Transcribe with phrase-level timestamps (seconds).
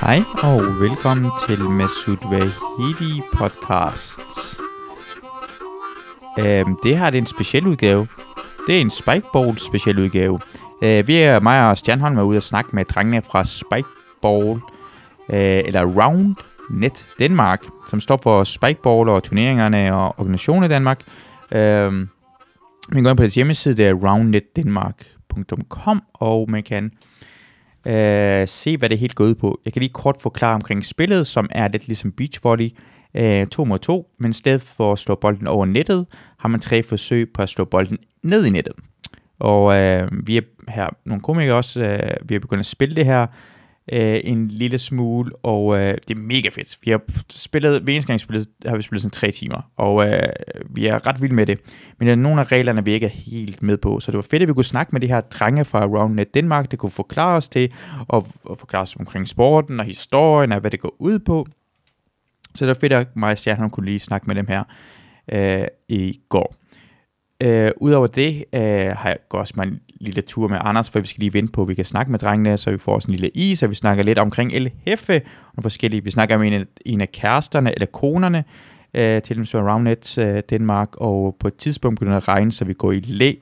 [0.00, 4.20] Hej og velkommen til Masud Vahidi podcast.
[6.38, 8.06] Øhm, det her det er en speciel udgave.
[8.66, 10.40] Det er en Spikeball speciel udgave.
[10.82, 14.60] Øh, vi er mig og Stjernholm er ude og snakke med drengene fra Spikeball,
[15.30, 16.34] øh, eller Round
[16.70, 21.00] Net Danmark, som står for Spikeball og turneringerne og organisationen i Danmark.
[21.52, 21.92] Øh,
[22.88, 26.92] man går ind på deres hjemmeside, det er roundnetdenmark.com, og man kan
[27.86, 29.60] øh, se, hvad det helt går ud på.
[29.64, 32.70] Jeg kan lige kort forklare omkring spillet, som er lidt ligesom beach volley,
[33.14, 36.06] øh, 2 mod 2, men i stedet for at slå bolden over nettet,
[36.38, 38.74] har man tre forsøg på at slå bolden ned i nettet.
[39.38, 43.04] Og øh, vi er her nogle komikere også, øh, vi har begyndt at spille det
[43.04, 43.26] her
[43.92, 46.78] øh, en lille smule, og øh, det er mega fedt.
[46.82, 47.00] Vi har
[47.30, 50.28] spillet, hver eneste gang spillet, har vi spillet sådan tre timer, og øh,
[50.70, 51.58] vi er ret vilde med det.
[51.98, 54.26] Men der er nogle af reglerne, vi ikke er helt med på, så det var
[54.30, 57.36] fedt, at vi kunne snakke med de her drenge fra RoundNet Danmark, det kunne forklare
[57.36, 57.72] os til,
[58.08, 61.46] og, og forklare os omkring sporten og historien, og hvad det går ud på.
[62.54, 64.64] Så det var fedt, at mig og Stjern kunne lige snakke med dem her
[65.32, 66.56] øh, i går.
[67.40, 68.60] Øh, Udover det øh,
[68.96, 71.62] har jeg også mig en lille tur med Anders, for vi skal lige vente på,
[71.62, 73.74] at vi kan snakke med drengene, så vi får sådan en lille is, og vi
[73.74, 75.22] snakker lidt omkring El Hefe,
[75.56, 76.04] og forskellige.
[76.04, 78.44] Vi snakker om en af, en af kæresterne, eller konerne,
[78.94, 82.28] øh, til dem som er Roundnet øh, Danmark, og på et tidspunkt begynder det at
[82.28, 83.32] regne, så vi går i læ,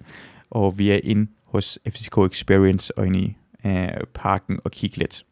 [0.50, 5.24] og vi er inde hos FCK Experience og inde i øh, parken og kigge lidt.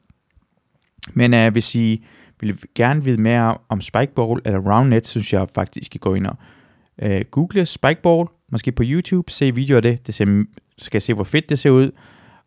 [1.14, 2.05] Men øh, hvis I
[2.40, 6.27] vil gerne vide mere om Spikeball eller Roundnet, synes jeg faktisk, I skal gå ind
[6.27, 6.36] og
[7.03, 10.45] øh, google Spikeball, måske på YouTube, se videoer af det, det ser,
[10.79, 11.91] skal se, hvor fedt det ser ud.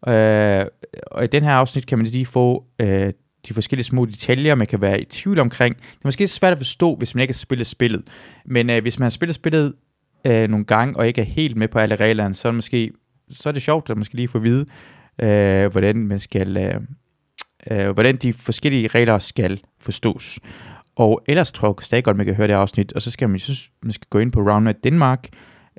[0.08, 0.66] Øh,
[1.12, 3.14] og i den her afsnit kan man lige få øh,
[3.48, 5.76] de forskellige små detaljer, man kan være i tvivl omkring.
[5.76, 8.04] Det er måske svært at forstå, hvis man ikke har spillet spillet.
[8.46, 9.74] Men øh, hvis man har spillet spillet
[10.28, 12.92] øh, nogle gange, og ikke er helt med på alle reglerne, så er det, måske,
[13.32, 14.66] så er det sjovt at måske lige få at vide,
[15.22, 16.58] øh, hvordan man skal...
[16.58, 16.82] Øh,
[17.72, 20.40] øh, hvordan de forskellige regler skal forstås.
[20.96, 23.40] Og ellers tror jeg stadig godt, man kan høre det afsnit, og så skal man,
[23.40, 25.28] synes, man skal gå ind på Roundnet Danmark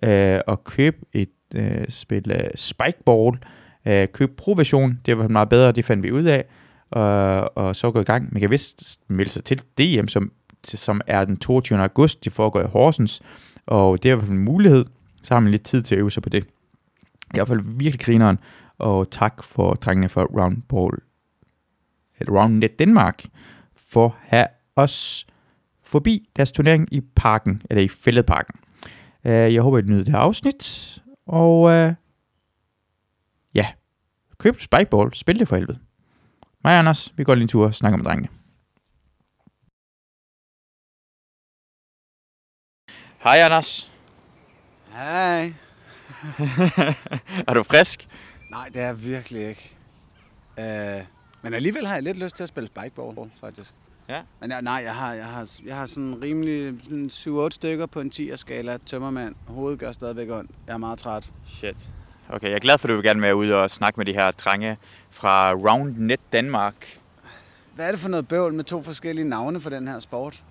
[0.03, 3.39] øh, og købe et øh, spil øh, Spikeball.
[3.87, 6.45] Øh, køb pro-version, det var meget bedre, det fandt vi ud af,
[6.91, 8.29] og, og så gå i gang.
[8.33, 10.33] Man kan vist melde sig til DM, som,
[10.65, 11.79] som er den 22.
[11.79, 13.23] august, det foregår i Horsens,
[13.67, 14.85] og det er i hvert fald en mulighed,
[15.23, 16.45] så har man lidt tid til at øve sig på det.
[17.35, 18.39] I hvert fald virkelig grineren,
[18.79, 20.97] og tak for drengene for Roundball,
[22.29, 23.25] Roundnet Danmark,
[23.89, 25.27] for at have os
[25.83, 28.61] forbi deres turnering i parken, eller i fældeparken.
[29.25, 31.95] Uh, jeg håber, I nyder det her afsnit, og uh,
[33.55, 33.73] ja,
[34.39, 35.79] køb Spikeball, spil det for helvede.
[36.65, 38.29] Mig og Anders, vi går lige en tur og snakker med drengene.
[43.19, 43.91] Hej Anders.
[44.93, 45.53] Hej.
[47.49, 48.09] er du frisk?
[48.51, 49.75] Nej, det er jeg virkelig ikke.
[50.59, 51.07] Uh,
[51.43, 53.75] men alligevel har jeg lidt lyst til at spille spikeball, faktisk.
[54.09, 54.21] Ja.
[54.41, 57.11] Men jeg, nej, jeg har, jeg har, jeg har sådan rimelig sådan
[57.47, 58.79] 7-8 stykker på en 10'er-skala.
[58.87, 59.35] Tømmermand.
[59.47, 60.51] Hovedet gør stadigvæk ondt.
[60.67, 61.31] Jeg er meget træt.
[61.47, 61.91] Shit.
[62.29, 64.13] Okay, jeg er glad for, at du vil gerne være ude og snakke med de
[64.13, 64.77] her drenge
[65.11, 66.99] fra RoundNet Danmark.
[67.75, 70.43] Hvad er det for noget bøvl med to forskellige navne for den her sport?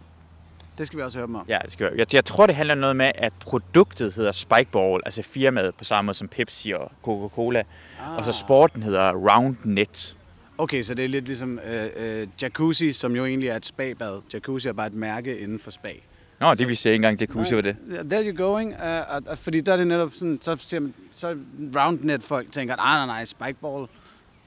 [0.77, 1.45] Det skal vi også høre dem om.
[1.47, 1.99] Ja, det skal jeg.
[1.99, 2.13] jeg.
[2.13, 6.17] Jeg tror, det handler noget med, at produktet hedder Spikeball, altså firmaet på samme måde
[6.17, 7.63] som Pepsi og Coca-Cola.
[8.01, 8.17] Ah.
[8.17, 10.17] Og så sporten hedder RoundNet.
[10.57, 14.21] Okay, så det er lidt ligesom øh, øh, Jacuzzi, som jo egentlig er et spabad.
[14.33, 15.91] Jacuzzi er bare et mærke inden for spa.
[16.39, 17.77] Nå, det vidste jeg ikke engang, Jacuzzi var det.
[18.09, 18.73] There you going.
[18.73, 21.37] Uh, uh, fordi der er det netop sådan, så, siger man, så
[21.75, 23.87] roundnet folk tænker, nej, nej, nej, Spikeball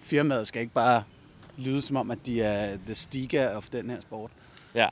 [0.03, 1.03] firmaet skal ikke bare
[1.57, 4.31] lyde som om, at de er the stiga of den her sport.
[4.75, 4.89] Ja.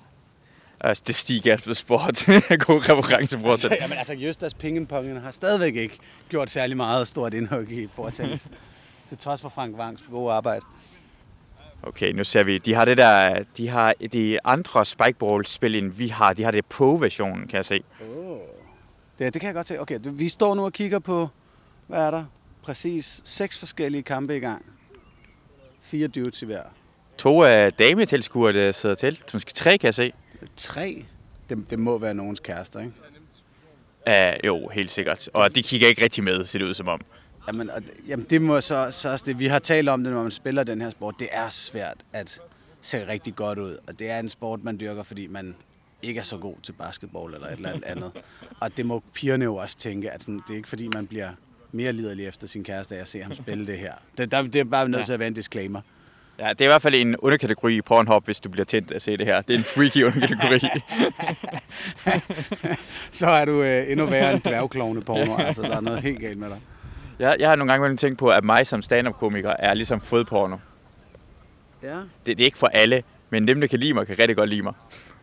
[0.81, 2.25] Altså, det stiger for sport.
[2.66, 5.98] God referencebror altså, Jamen altså, Justas Pingenpongen har stadigvæk ikke
[6.28, 8.48] gjort særlig meget stort indhug i bordtennis.
[9.09, 10.65] Til trods for Frank Wangs gode arbejde.
[11.86, 16.08] Okay, nu ser vi, de har det der, de har de andre spikeball-spil, end vi
[16.08, 16.32] har.
[16.32, 17.82] De har det pro-versionen, kan jeg se.
[18.00, 18.38] Oh.
[19.19, 19.80] Det, det kan jeg godt se.
[19.80, 21.28] Okay, vi står nu og kigger på,
[21.86, 22.24] hvad er der?
[22.62, 24.66] Præcis seks forskellige kampe i gang.
[25.83, 26.62] Fire dudes i hver.
[27.18, 29.18] To af dametilskuere, der sidder til.
[29.33, 30.12] Måske tre, kan jeg se.
[30.56, 31.04] Tre?
[31.48, 32.92] Det, det må være nogens kærester, ikke?
[34.06, 35.28] Ja, jo, helt sikkert.
[35.33, 37.00] Og de kigger ikke rigtig med, ser det ud som om.
[37.48, 39.39] Jamen, og, jamen det må så, så også det.
[39.39, 41.15] Vi har talt om det, når man spiller den her sport.
[41.19, 42.41] Det er svært at
[42.81, 43.77] se rigtig godt ud.
[43.89, 45.57] Og det er en sport, man dyrker, fordi man
[46.03, 48.13] ikke er så god til basketball eller et eller andet andet.
[48.60, 51.28] Og det må pigerne jo også tænke, at sådan, det er ikke fordi, man bliver
[51.72, 53.93] mere liderlig efter sin kæreste af at se ham spille det her.
[54.19, 55.81] Det, der, det er bare nødt til at være en disclaimer.
[56.39, 59.03] Ja, det er i hvert fald en underkategori i Pornhub, hvis du bliver tændt at
[59.03, 59.43] se det her.
[59.43, 60.60] Det er en freaky underkategori.
[63.21, 65.37] så er du øh, endnu værre end dværgklovne porno.
[65.37, 66.60] Altså, der er noget helt galt med dig.
[67.18, 70.57] Jeg, jeg har nogle gange tænkt på, at mig som stand-up-komiker er ligesom fodporno.
[71.83, 71.97] Ja.
[71.97, 74.51] Det, det er ikke for alle, men dem, der kan lide mig, kan rigtig godt
[74.51, 74.72] lide mig.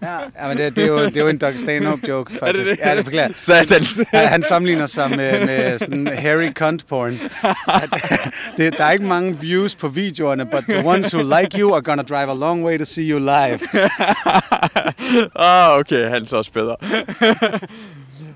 [0.02, 2.70] Ja, ja men det, det, er jo, det er jo en Doug Stanhope joke, faktisk.
[2.70, 2.80] det?
[2.80, 3.30] Ja, det beklager.
[3.36, 4.00] Satans.
[4.14, 7.12] Ja, han sammenligner sig med, med sådan Harry Cunt porn.
[8.58, 11.82] Det, der er ikke mange views på videoerne, but the ones who like you are
[11.82, 13.60] gonna drive a long way to see you live.
[15.36, 16.76] ah, okay, han er så også bedre.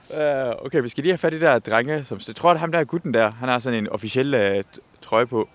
[0.09, 2.06] Uh, okay, vi skal lige have fat i de der drenge.
[2.06, 4.63] Som, jeg tror, at ham der er gutten der, han har sådan en officiel uh,
[5.01, 5.50] trøje på.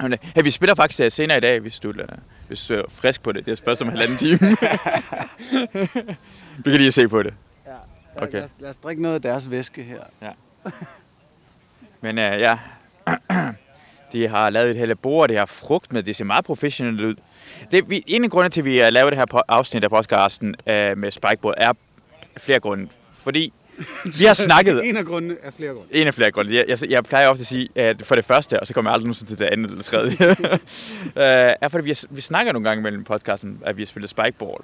[0.00, 1.96] Hey, vi spiller faktisk uh, senere i dag, hvis du, uh,
[2.48, 3.46] hvis du er frisk på det.
[3.46, 4.38] Det er først om en halvanden time.
[6.64, 7.34] vi kan lige se på det.
[7.66, 7.72] Ja,
[8.16, 8.32] Okay.
[8.32, 10.32] lad, os, lad os drikke noget af deres væske her.
[12.00, 12.58] Men uh, ja,
[14.12, 17.14] de har lavet et hele bord, det har frugt med, det ser meget professionelt ud.
[17.70, 20.48] Det, vi, en af grundene til, at vi har lavet det her afsnit af podcasten
[20.48, 21.72] uh, med Spikeboard, er
[22.36, 22.88] flere grunde.
[23.24, 23.52] Fordi
[24.18, 24.88] vi har snakket...
[24.88, 25.88] En af grundene er flere grunde.
[25.94, 26.54] En af flere grunde.
[26.54, 28.94] Jeg, jeg, jeg plejer ofte at sige, at for det første, og så kommer jeg
[28.94, 30.16] aldrig nogensinde til det andet eller tredje,
[31.48, 34.62] øh, er fordi, vi, vi snakker nogle gange mellem podcasten, at vi har spillet spikeball.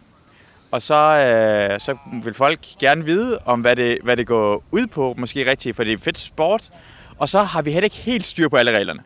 [0.70, 4.86] Og så, øh, så vil folk gerne vide, om hvad det, hvad det går ud
[4.86, 6.70] på, måske rigtigt, for det er fedt sport.
[7.18, 9.02] Og så har vi heller ikke helt styr på alle reglerne.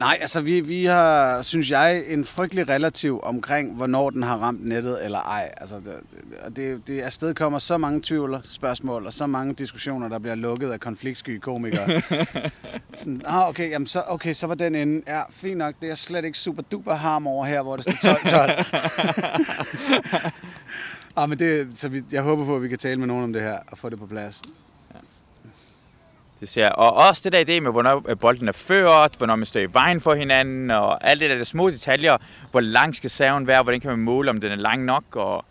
[0.00, 4.68] Nej, altså vi, vi har, synes jeg, en frygtelig relativ omkring, hvornår den har ramt
[4.68, 5.50] nettet eller ej.
[5.56, 10.18] Altså, det, det, det afsted kommer så mange tvivl, spørgsmål og så mange diskussioner, der
[10.18, 12.02] bliver lukket af konfliktsky komikere.
[12.94, 15.02] Sådan, ah, okay, jamen så, okay, så var den inde.
[15.06, 18.12] Ja, fint nok, det er slet ikke super duper harm over her, hvor det står
[20.22, 20.30] 12-12.
[21.22, 23.32] ah, men det, så vi, jeg håber på, at vi kan tale med nogen om
[23.32, 24.42] det her og få det på plads.
[26.44, 29.46] Det ser, og også det der idé med, hvornår øh, bolden er ført, hvornår man
[29.46, 32.16] står i vejen for hinanden, og alt det der, der små detaljer.
[32.50, 35.44] Hvor lang skal saven være, hvordan kan man måle, om den er lang nok, og...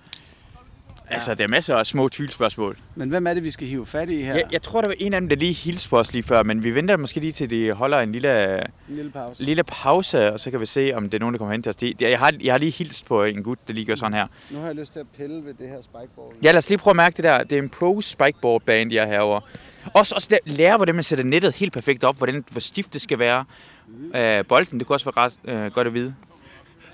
[1.09, 1.15] Ja.
[1.15, 2.77] Altså, der er masser af små tvivlsspørgsmål.
[2.95, 4.33] Men hvem er det, vi skal hive fat i her?
[4.33, 6.43] Jeg, jeg tror, der var en af dem, der lige hilste på os lige før,
[6.43, 9.43] men vi venter måske lige til, de holder en lille, En lille pause.
[9.43, 11.69] lille pause, og så kan vi se, om det er nogen, der kommer hen til
[11.69, 11.75] os.
[11.75, 14.27] Det, jeg, har, jeg har lige hilst på en gut, der lige gør sådan her.
[14.51, 16.35] Nu har jeg lyst til at pille ved det her spikeball.
[16.43, 17.43] Ja, lad os lige prøve at mærke det der.
[17.43, 19.41] Det er en pro spikeboard band, de er herovre.
[19.93, 23.01] Også, også læ- lære, hvordan man sætter nettet helt perfekt op, hvordan, hvor stift det
[23.01, 23.45] skal være.
[24.15, 25.33] Øh, bolden, det kunne også være ret
[25.65, 26.15] øh, godt at vide.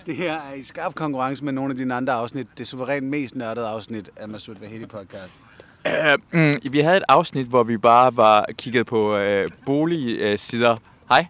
[0.05, 2.47] Det her er i skarp konkurrence med nogle af dine andre afsnit.
[2.57, 5.33] Det suverænt mest nørdede afsnit af Masud Vahedi podcast.
[5.87, 10.77] Øh, mm, vi havde et afsnit, hvor vi bare var kigget på øh, boligsider.
[11.09, 11.25] Hej.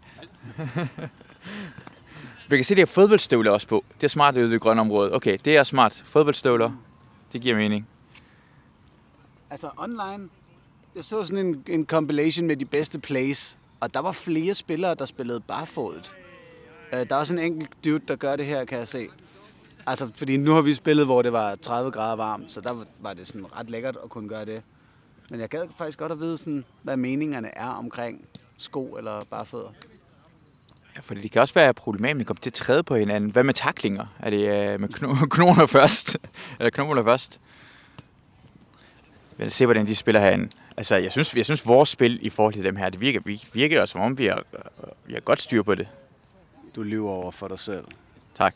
[2.50, 3.86] vi kan se, det er fodboldstøvler også på.
[3.96, 5.14] Det er smart ude i det grønne område.
[5.14, 6.02] Okay, det er smart.
[6.06, 6.72] Fodboldstøvler.
[7.34, 7.88] Det giver mening.
[9.50, 10.30] Altså online,
[11.00, 14.96] jeg så sådan en, en compilation med de bedste plays, og der var flere spillere,
[14.96, 16.16] der spillede barfodet.
[16.94, 19.08] Øh, der er også en enkelt dude, der gør det her, kan jeg se.
[19.88, 23.14] Altså, fordi nu har vi spillet, hvor det var 30 grader varmt, så der var-
[23.14, 24.62] det sådan ret lækkert at kunne gøre det.
[25.30, 28.26] Men jeg gad faktisk godt at vide, sådan, hvad meningerne er omkring
[28.58, 29.70] sko eller barfødder.
[30.96, 33.32] Ja, fordi det kan også være problematisk, at komme til at træde på hinanden.
[33.32, 34.06] Hvad med taklinger?
[34.20, 34.40] Er det
[34.74, 36.18] øh, med kno- knoner først?
[36.60, 37.40] Eller knoner først?
[39.38, 40.50] Lad os se, hvordan de spiller herinde.
[40.80, 43.44] Altså, jeg synes, jeg synes vores spil i forhold til dem her, det virker, vi
[43.54, 44.44] virker som om, vi har,
[45.06, 45.88] vi har godt styr på det.
[46.76, 47.84] Du lyver over for dig selv.
[48.36, 48.56] Tak.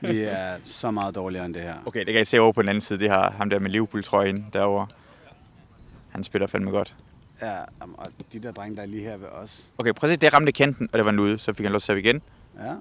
[0.00, 1.74] Vi er så meget dårligere end det her.
[1.86, 2.98] Okay, det kan jeg se over på den anden side.
[2.98, 4.86] Det har ham der med Liverpool-trøjen derovre.
[6.08, 6.94] Han spiller fandme godt.
[7.42, 9.64] Ja, og de der drenge, der er lige her ved os.
[9.78, 11.72] Okay, prøv at se, det ramte kanten, og det var en ude, så fik han
[11.72, 12.22] lov til at igen.
[12.58, 12.72] Ja.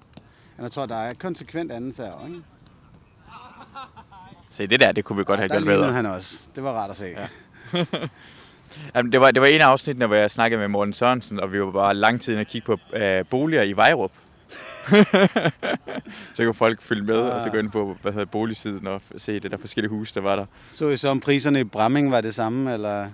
[0.58, 2.42] Men jeg tror, der er konsekvent anden serv, ikke?
[4.50, 5.92] Se, det der, det kunne vi godt have der gjort bedre.
[5.92, 6.39] han også.
[6.56, 7.06] Det var rart at se.
[7.06, 7.27] Ja.
[8.96, 11.51] Jamen, det, var, det var en af afsnittene, hvor jeg snakkede med Morten Sørensen, og
[11.51, 14.12] vi var bare lang tid og kigge på øh, boliger i Vejrup.
[16.36, 19.39] så kunne folk følge med, og så gå ind på hvad hedder, boligsiden og se
[19.39, 20.46] det der forskellige huse, der var der.
[20.72, 23.08] Så I så om priserne i Bramming var det samme, eller...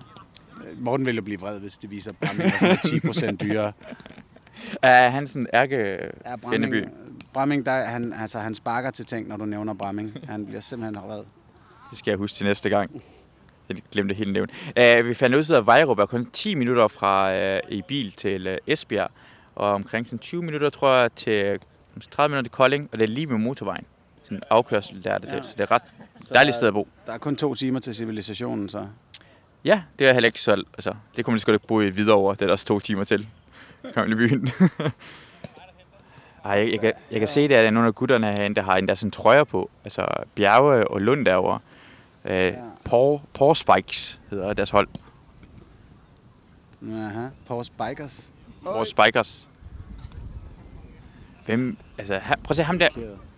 [0.80, 3.72] Morten ville jo blive vred, hvis det viser, at Bramming sådan 10 procent dyrere.
[4.82, 5.76] Er han sådan ærke
[6.26, 6.36] Ja?
[6.36, 6.86] Bramming,
[7.34, 10.18] Bramming der, han, altså, han sparker til ting, når du nævner Bramming.
[10.30, 11.24] Han bliver simpelthen vred.
[11.90, 13.04] Det skal jeg huske til næste gang.
[13.76, 14.52] Jeg glemte helt nævnt.
[14.68, 18.12] Uh, vi fandt ud af, at Vejrup er kun 10 minutter fra uh, i bil
[18.12, 19.12] til uh, Esbjerg,
[19.56, 21.60] og omkring sådan 20 minutter, tror jeg, til
[21.96, 23.86] måske 30 minutter til Kolding, og det er lige med motorvejen.
[24.24, 25.44] Sådan en afkørsel der er det til, Ja.
[25.44, 25.82] så det er ret
[26.34, 26.88] dejligt sted at bo.
[27.06, 28.88] Der er kun to timer til civilisationen, så...
[29.66, 30.52] Ja, det er heller ikke så...
[30.52, 32.36] Altså, det kunne man lige så godt bo i Hvidovre.
[32.36, 33.28] Det er der også to timer til.
[33.94, 34.50] Kom i byen.
[36.46, 38.62] Ej, jeg, jeg, kan, jeg kan se, at der er nogle af gutterne herinde, der
[38.62, 39.70] har endda sådan trøjer på.
[39.84, 41.60] Altså Bjerge og Lund derovre.
[42.26, 42.54] Øh, ja.
[42.86, 44.88] Paw, Paw Spikes hedder deres hold.
[46.90, 47.28] Aha.
[47.48, 48.32] Paws Bikers.
[48.64, 49.50] Paw Spikers.
[51.46, 51.78] Hvem...
[51.98, 52.88] Altså, han, prøv at se ham der,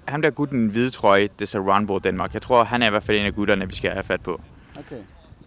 [0.07, 2.33] ham der gutten hvide trøje, det er Roundball Danmark.
[2.33, 4.41] Jeg tror, han er i hvert fald en af gutterne, vi skal have fat på.
[4.79, 5.01] Okay.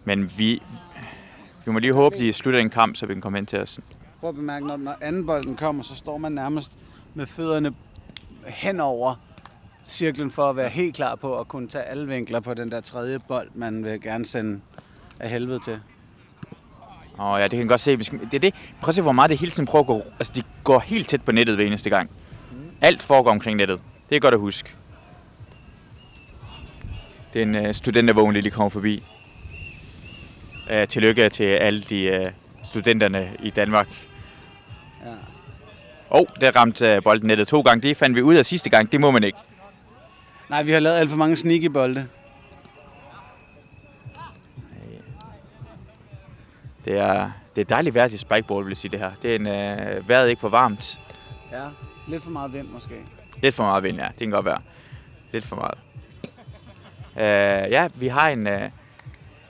[0.05, 0.61] Men vi,
[1.65, 3.79] vi må lige håbe, de slutter en kamp, så vi kan komme hen til os.
[4.19, 6.79] Prøv at bemærke, når, når anden bolden kommer, så står man nærmest
[7.13, 7.73] med fødderne
[8.45, 9.15] henover
[9.87, 12.81] cirklen for at være helt klar på at kunne tage alle vinkler på den der
[12.81, 14.61] tredje bold, man vil gerne sende
[15.19, 15.79] af helvede til.
[17.19, 17.97] Åh oh, ja, det kan jeg godt se.
[17.97, 18.53] Det er det.
[18.81, 20.01] Prøv at se, hvor meget det hele tiden prøver at gå...
[20.19, 22.09] Altså, de går helt tæt på nettet hver eneste gang.
[22.81, 23.81] Alt foregår omkring nettet.
[24.09, 24.75] Det er godt at huske.
[27.33, 29.03] Det er en uh, studentervogn, der lige kommer forbi.
[30.71, 32.31] Uh, tillykke til alle de uh,
[32.63, 33.87] studenterne i Danmark.
[35.05, 35.11] Ja.
[35.11, 35.15] Åh,
[36.09, 37.87] oh, der ramte uh, bolden nettet to gange.
[37.87, 38.91] Det fandt vi ud af sidste gang.
[38.91, 39.37] Det må man ikke.
[40.49, 42.07] Nej, vi har lavet alt for mange sneaky bolde.
[46.85, 49.11] Det er, det er dejligt vejr til spikeball, vil jeg sige det her.
[49.21, 51.01] Det er en, uh, vejret ikke for varmt.
[51.51, 51.67] Ja,
[52.07, 52.95] lidt for meget vind måske.
[53.41, 54.07] Lidt for meget vind, ja.
[54.07, 54.61] Det kan godt være.
[55.31, 55.77] Lidt for meget.
[57.15, 58.47] Uh, ja, vi har en...
[58.47, 58.61] Uh,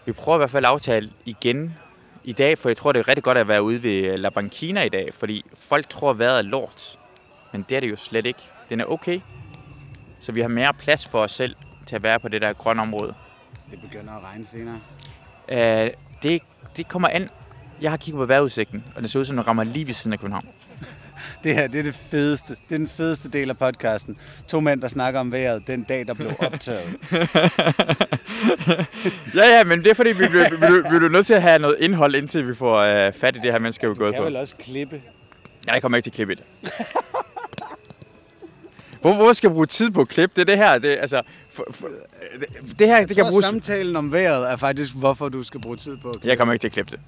[0.05, 1.75] vi prøver i hvert fald at aftale igen
[2.23, 4.83] i dag, for jeg tror, det er rigtig godt at være ude ved La Banquina
[4.83, 6.99] i dag, fordi folk tror, at vejret er lort.
[7.51, 8.39] Men det er det jo slet ikke.
[8.69, 9.19] Den er okay.
[10.19, 11.55] Så vi har mere plads for os selv
[11.85, 13.13] til at være på det der grønne område.
[13.71, 14.79] Det begynder at regne senere.
[15.51, 15.91] Uh,
[16.23, 16.41] det,
[16.77, 17.29] det kommer an.
[17.81, 20.13] Jeg har kigget på vejrudsigten, og det ser ud som, den rammer lige ved siden
[20.13, 20.45] af København.
[21.43, 22.55] Det her, det er det fedeste.
[22.69, 24.17] Det er den fedeste del af podcasten.
[24.47, 26.95] To mænd, der snakker om vejret den dag, der blev optaget.
[29.35, 31.41] Ja, ja, men det er fordi, vi bliver, vi, bliver, vi bliver nødt til at
[31.41, 34.05] have noget indhold, indtil vi får øh, fat i det her, man skal jo gå
[34.05, 34.23] Jeg på.
[34.23, 35.01] vil også klippe.
[35.67, 36.43] Jeg kommer ikke til at klippe det.
[39.01, 40.33] Hvor, hvor skal jeg bruge tid på at klippe?
[40.35, 41.87] Det er det her, det, altså, for, for,
[42.39, 43.45] det, det her, det Jeg kan tror, bruges...
[43.45, 46.27] samtalen om vejret er faktisk, hvorfor du skal bruge tid på at klippe.
[46.27, 46.99] Jeg kommer ikke til at klippe det.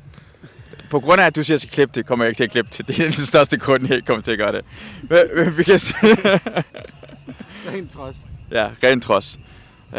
[0.89, 2.43] På grund af, at du siger, at jeg skal klippe det, kommer jeg ikke til
[2.43, 2.87] at klippe det.
[2.87, 4.65] Det er den største grund, jeg ikke kommer til at gøre det.
[5.09, 5.93] Men, men vi kan se...
[7.73, 8.15] Rent trods.
[8.51, 9.39] ja, rent trods.
[9.91, 9.97] Uh,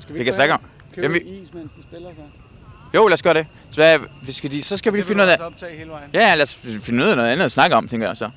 [0.00, 0.60] Skal vi kan snakke om...
[0.94, 2.22] Købe Jamen, is, mens de spiller så?
[2.94, 3.46] Jo, lad os gøre det.
[3.70, 5.36] Så, hvad, vi skal lige, så skal vi lige finde ud af...
[5.40, 6.10] optage hele vejen.
[6.12, 8.30] Ja, lad os finde af noget andet at snakke om, tænker jeg så.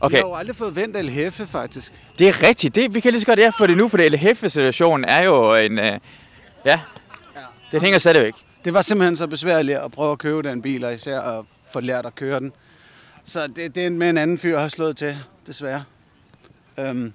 [0.00, 1.92] Okay, Vi har jo aldrig fået vendt El Heffe, faktisk.
[2.18, 2.74] det er rigtigt.
[2.74, 5.54] Det, vi kan lige så godt ja, få det nu, for det LHF-situationen er jo
[5.54, 5.78] en...
[5.78, 5.98] Øh,
[6.64, 6.80] ja,
[7.72, 8.34] det hænger stadigvæk.
[8.64, 11.80] Det var simpelthen så besværligt at prøve at købe den bil, og især at få
[11.80, 12.52] lært at køre den.
[13.24, 15.16] Så det, det er med en anden fyr har slået til,
[15.46, 15.84] desværre.
[16.78, 17.12] Øhm,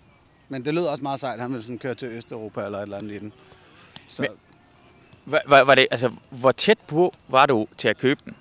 [0.50, 1.40] men det lød også meget sejt.
[1.40, 3.34] Han ville sådan køre til Østeuropa eller et eller andet i den.
[4.08, 4.32] Så Men-
[5.26, 8.36] Var, var, var det, altså, hvor tæt på var du til at købe den?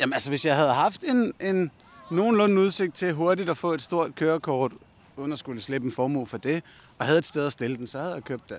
[0.00, 1.70] Jamen altså, hvis jeg havde haft en, en
[2.10, 4.72] nogenlunde udsigt til hurtigt at få et stort kørekort,
[5.16, 6.62] uden at skulle slippe en formue for det,
[6.98, 8.58] og havde et sted at stille den, så havde jeg købt den.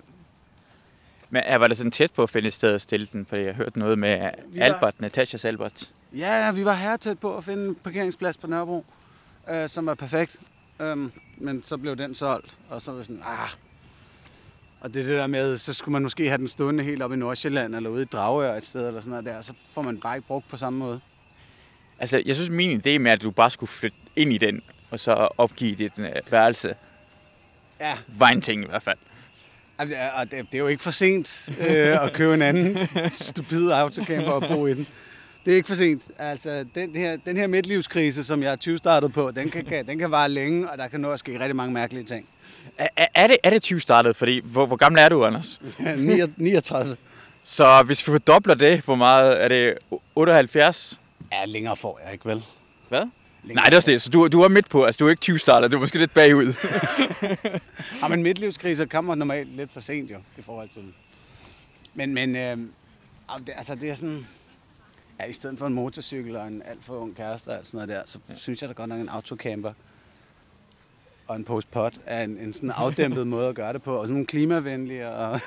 [1.30, 3.26] Men er, var det sådan tæt på at finde et sted at stille den?
[3.26, 5.92] Fordi jeg har hørt noget med var- Albert, Natashas Albert.
[6.16, 8.86] Ja, vi var her tæt på at finde en parkeringsplads på Nørrebro,
[9.52, 10.40] øh, som var perfekt.
[10.82, 13.50] Øhm, men så blev den solgt, og så var sådan, ah.
[14.82, 17.14] Og det er det der med, så skulle man måske have den stående helt op
[17.14, 20.00] i Nordsjælland, eller ude i Dragør et sted, eller sådan noget der, så får man
[20.00, 21.00] bare ikke brugt på samme måde.
[22.00, 24.62] Altså, jeg synes, min idé med, at du bare skulle flytte ind i den,
[24.92, 26.76] og så opgive dit øh, værelse,
[27.80, 28.98] Ja, var en ting i hvert fald.
[29.78, 29.88] og
[30.32, 32.78] det er, jo ikke for sent øh, at købe en anden
[33.14, 34.88] stupid autocamper og bo i den.
[35.46, 36.02] Det er ikke for sent.
[36.18, 39.88] Altså, den her, den her midtlivskrise, som jeg er 20 startet på, den kan, kan,
[39.88, 42.26] den kan vare længe, og der kan nå at ske rigtig mange mærkelige ting.
[42.78, 44.16] Er, er- er, det, er det 20 startet?
[44.16, 45.62] Fordi, hvor, hvor gammel er du, Anders?
[46.38, 46.98] 39.
[47.44, 49.74] Så hvis vi fordobler det, hvor meget er det?
[50.16, 51.00] 78?
[51.32, 52.44] Ja, længere får jeg ikke, vel?
[52.90, 53.08] Hvad?
[53.44, 54.02] Længere Nej, det er også det.
[54.02, 54.84] Så du, du er midt på.
[54.84, 55.68] Altså, du er ikke 20 starter.
[55.68, 56.54] Du er måske lidt bagud.
[58.02, 60.94] Ja, men midtlivskriser kommer normalt lidt for sent jo, i forhold til
[61.94, 62.58] Men, men øh,
[63.38, 64.28] det, altså, det er sådan...
[65.20, 67.78] Ja, i stedet for en motorcykel og en alt for ung kæreste og alt sådan
[67.78, 68.36] noget der, så ja.
[68.36, 69.74] synes jeg da godt nok en autocamper
[71.28, 74.26] og en postpot er en, en sådan afdæmpet måde at gøre det på, og sådan
[74.26, 75.42] klimavenlig og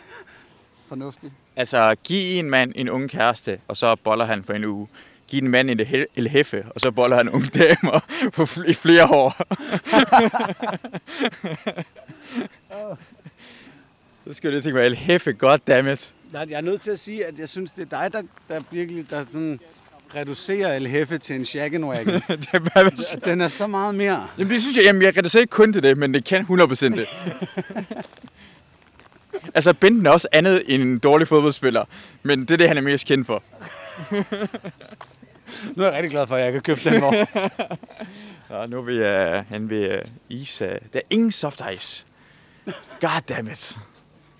[0.88, 1.32] fornuftig.
[1.56, 4.88] Altså, giv en mand en ung kæreste, og så boller han for en uge.
[5.28, 8.00] Giv en mand en el- elheffe, og så boller han unge damer
[8.36, 9.36] på fl- i flere år.
[14.26, 16.14] så skal lige tænke på elheffe, goddammit.
[16.32, 18.22] Nej, jeg er nødt til at sige, at jeg synes, det er dig, der,
[18.54, 19.60] der virkelig der sådan
[20.14, 21.44] reducerer El Heffe til en
[22.52, 22.90] er bare-
[23.30, 24.26] Den er så meget mere.
[24.38, 26.86] Jamen, det synes jeg, jamen, jeg reducerer ikke kun til det, men det kan 100%
[26.86, 27.06] det.
[29.54, 31.84] Altså, Benten er også andet end en dårlig fodboldspiller,
[32.22, 33.42] men det er det, han er mest kendt for.
[35.76, 37.14] Nu er jeg rigtig glad for, at jeg kan købe den vogn.
[38.50, 40.62] Ja, nu er vi uh, hen ved uh, is.
[40.62, 42.06] Uh, der er ingen soft ice.
[43.00, 43.78] God damn it.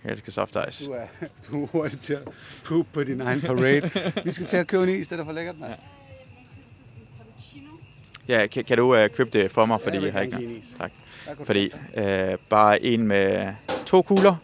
[0.04, 0.86] Jeg elsker soft ice.
[0.86, 1.06] Du er,
[1.50, 2.22] du er hurtig til at
[2.64, 3.90] poop på din egen parade.
[4.24, 5.72] Vi skal til at købe en is, det er for lækkert, mand.
[8.28, 10.62] Ja, kan, kan du uh, købe det for mig, fordi jeg vil jeg har ikke.
[10.78, 10.92] Tak.
[11.44, 13.54] Fordi uh, bare en med
[13.86, 14.36] to kugler.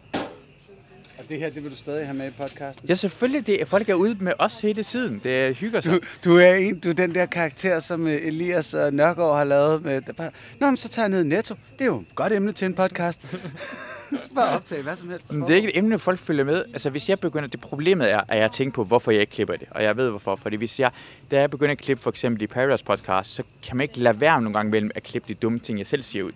[1.32, 2.88] Det her, det vil du stadig have med i podcasten?
[2.88, 3.46] Ja, selvfølgelig.
[3.46, 5.20] Det, folk er ude med os hele tiden.
[5.24, 5.92] Det hygger sig.
[5.92, 9.44] Du, du, er en, du er den der karakter, som øh, Elias og Nørgaard har
[9.44, 9.84] lavet.
[9.84, 11.54] Med, der bare, Nå, men så tager jeg ned i Netto.
[11.72, 13.22] Det er jo et godt emne til en podcast.
[14.34, 15.32] bare optage hvad som helst.
[15.32, 16.64] Men det er ikke et emne, folk følger med.
[16.64, 17.48] Altså, hvis jeg begynder...
[17.48, 19.68] Det problemet er, at jeg tænker på, hvorfor jeg ikke klipper det.
[19.70, 20.36] Og jeg ved hvorfor.
[20.36, 20.90] Fordi hvis jeg...
[21.30, 24.20] Da jeg begynder at klippe for eksempel i Paradise Podcast, så kan man ikke lade
[24.20, 26.32] være nogle gange mellem at klippe de dumme ting, jeg selv siger ud.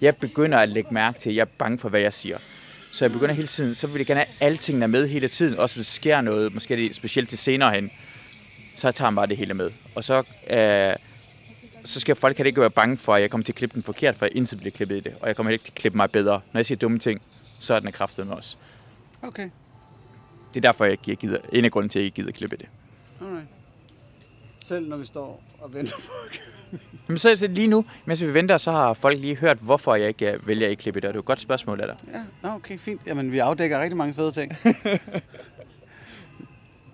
[0.00, 2.38] Jeg begynder at lægge mærke til, at jeg er bange for, hvad jeg siger.
[2.92, 5.58] Så jeg begynder hele tiden, så vil jeg gerne have alle tingene med hele tiden.
[5.58, 7.90] Også hvis der sker noget, måske det specielt til senere hen,
[8.76, 9.70] så tager man bare det hele med.
[9.94, 10.18] Og så,
[10.50, 10.94] øh,
[11.84, 13.82] så skal folk heller ikke være bange for, at jeg kommer til at klippe den
[13.82, 15.14] forkert, for jeg indtil bliver klippet i det.
[15.20, 16.40] Og jeg kommer ikke til at klippe mig bedre.
[16.52, 17.22] Når jeg siger dumme ting,
[17.58, 18.58] så er den af kraftet med os.
[19.22, 19.50] Okay,
[20.54, 22.56] Det er derfor, jeg ikke gider, en af grunden til, at jeg ikke gider klippe
[22.56, 22.66] det.
[23.20, 23.46] alright.
[24.70, 26.36] Selv når vi står og venter på
[27.08, 30.32] Men så lige nu, mens vi venter, så har folk lige hørt, hvorfor jeg ikke
[30.32, 31.08] øh, vælger at ikke klippe det.
[31.08, 31.96] Og det er et godt spørgsmål af dig.
[32.14, 33.00] Ja, nå, okay, fint.
[33.06, 34.52] Jamen, vi afdækker rigtig mange fede ting.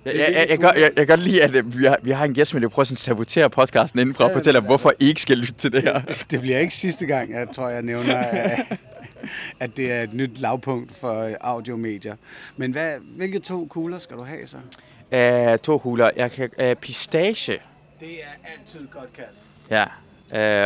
[0.04, 2.25] Jeg, jeg, jeg, jeg, gør, jeg, jeg gør lige, at øh, vi har, vi har
[2.25, 5.09] en gæst, men jeg prøver sådan at sabotere podcasten indenfra og Ja, fortælle, hvorfor I
[5.09, 6.00] ikke skal lytte til det her.
[6.30, 8.78] Det bliver ikke sidste gang, jeg tror, jeg nævner, at-
[9.61, 12.16] at det er et nyt lavpunkt for audiomedier.
[12.56, 14.56] Men hvad, hvilke to kugler skal du have så?
[15.13, 16.11] Uh, to huler.
[16.17, 17.61] Jeg kan, uh, pistache.
[18.01, 19.39] Det er altid godt kaldt.
[19.71, 19.85] Ja.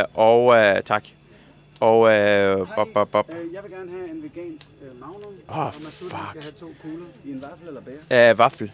[0.01, 1.03] Uh, og uh, tak.
[1.79, 3.29] Og uh, bop, bop, bop.
[3.29, 5.33] Øh, jeg vil gerne have en vegansk øh, magnum.
[5.49, 6.29] Åh, og Masud, fuck.
[6.29, 8.31] skal have to kugler i en vaffel eller bære.
[8.31, 8.71] Uh, vaffel.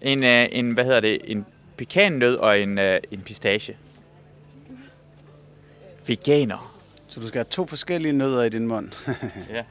[0.00, 1.46] En, uh, en, hvad hedder det, en
[1.76, 3.76] pekannød og en, uh, en pistache.
[6.06, 6.74] Veganer.
[7.08, 8.90] Så du skal have to forskellige nødder i din mund.
[9.50, 9.62] Ja.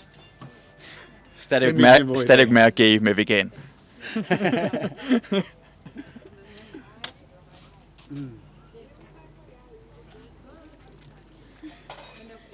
[1.36, 3.54] Stadig er mere, stadig mere gay med vegan.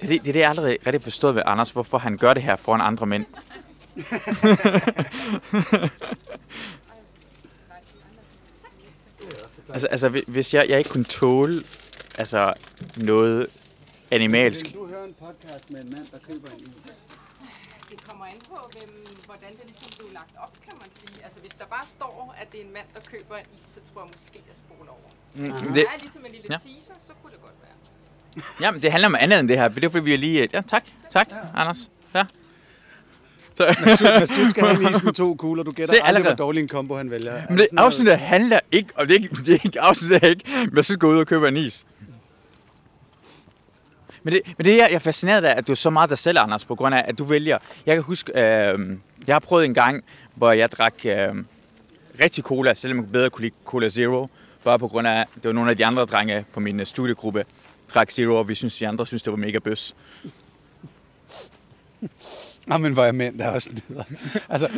[0.00, 2.42] er det, det, er det, jeg aldrig rigtig forstået ved Anders, hvorfor han gør det
[2.42, 3.24] her foran andre mænd.
[9.72, 11.62] altså, altså, hvi- hvis jeg, jeg ikke kunne tåle
[12.18, 12.52] altså,
[12.96, 13.46] noget
[14.10, 16.92] animalsk, Vil du høre en podcast med en mand, der køber en is?
[17.90, 18.92] Det kommer an på, hvem,
[19.28, 21.24] hvordan det ligesom blev lagt op, kan man sige.
[21.24, 23.80] Altså, hvis der bare står, at det er en mand, der køber en is, så
[23.88, 25.10] tror jeg måske, jeg spoler over.
[25.34, 26.58] Mm, Hvis det, det er ligesom en lille Ja.
[26.66, 27.76] teaser, så kunne det godt være.
[28.60, 29.68] Jamen, det handler om andet end det her.
[29.68, 30.48] Det er fordi, vi er lige...
[30.52, 30.84] Ja, tak.
[31.10, 31.36] Tak, ja.
[31.60, 31.90] Anders.
[32.14, 32.24] Ja.
[33.54, 33.64] Så,
[34.20, 35.62] Masud skal have en is med to kugler.
[35.62, 37.42] Du gætter Se, aldrig, hvor dårlig en kombo han vælger.
[37.48, 38.88] men det afsnittet handler ikke...
[38.94, 40.44] Og det er ikke, det er ikke afsnittet er ikke...
[40.66, 41.86] Men jeg synes, gå ud og købe en is.
[44.22, 46.18] Men det, men det jeg jeg er fascineret af, at du er så meget dig
[46.18, 47.58] selv, Anders, på grund af, at du vælger...
[47.86, 50.04] Jeg kan huske, øh, jeg har prøvet en gang,
[50.34, 51.34] hvor jeg drak øh,
[52.20, 54.28] rigtig cola, selvom jeg bedre kunne lide Cola Zero,
[54.64, 57.44] bare på grund af, det var nogle af de andre drenge på min øh, studiegruppe,
[57.94, 59.94] drak Zero, og vi synes, de andre synes, det var mega bøs.
[62.70, 64.04] Jamen, hvor er mænd der er også neder.
[64.48, 64.68] altså,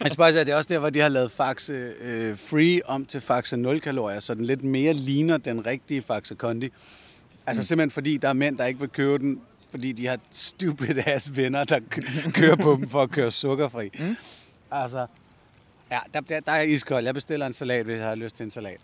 [0.00, 3.06] jeg spørger sig, det er også der, hvor de har lavet Faxe øh, Free om
[3.06, 6.72] til Faxe 0 kalorier, så den lidt mere ligner den rigtige Faxe Kondi.
[7.48, 10.98] Altså simpelthen fordi, der er mænd, der ikke vil købe den, fordi de har stupid
[11.06, 11.80] ass venner, der
[12.34, 13.90] kører på dem for at køre sukkerfri.
[13.98, 14.16] Mm.
[14.70, 15.06] Altså,
[15.90, 17.04] ja, der, der, der er iskold.
[17.04, 18.80] Jeg bestiller en salat, hvis jeg har lyst til en salat.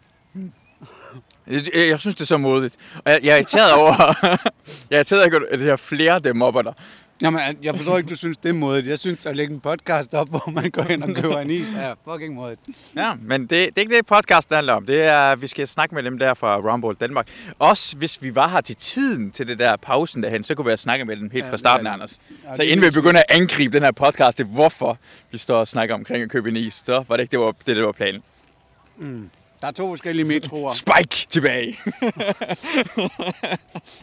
[1.46, 2.76] Jeg, jeg, jeg synes, det er så modigt.
[3.04, 3.92] Og jeg, jeg er irriteret over...
[4.90, 6.74] jeg er irriteret over, at det her flere dem mobber dig.
[7.22, 8.86] Jamen, jeg forstår ikke, du synes, det er modigt.
[8.86, 11.72] Jeg synes, at lægge en podcast op, hvor man går ind og køber en is,
[11.72, 12.60] er fucking modigt.
[12.96, 14.86] Ja, men det, det er ikke det, podcasten handler om.
[14.86, 17.28] Det er, at vi skal snakke med dem der fra Rumble Danmark.
[17.58, 20.70] Også hvis vi var her til tiden til det der pausen derhen, så kunne vi
[20.70, 21.92] have snakket med dem helt Ja, fra starten, ja.
[21.92, 22.18] Anders.
[22.44, 24.98] Ja, Så det inden vi begynder at angribe den her podcast, det er hvorfor
[25.30, 27.54] vi står og snakker omkring at købe en is, så var det ikke det, var,
[27.66, 28.22] det, der var planen.
[29.64, 30.70] Der er to forskellige metroer.
[30.84, 31.78] Spike tilbage!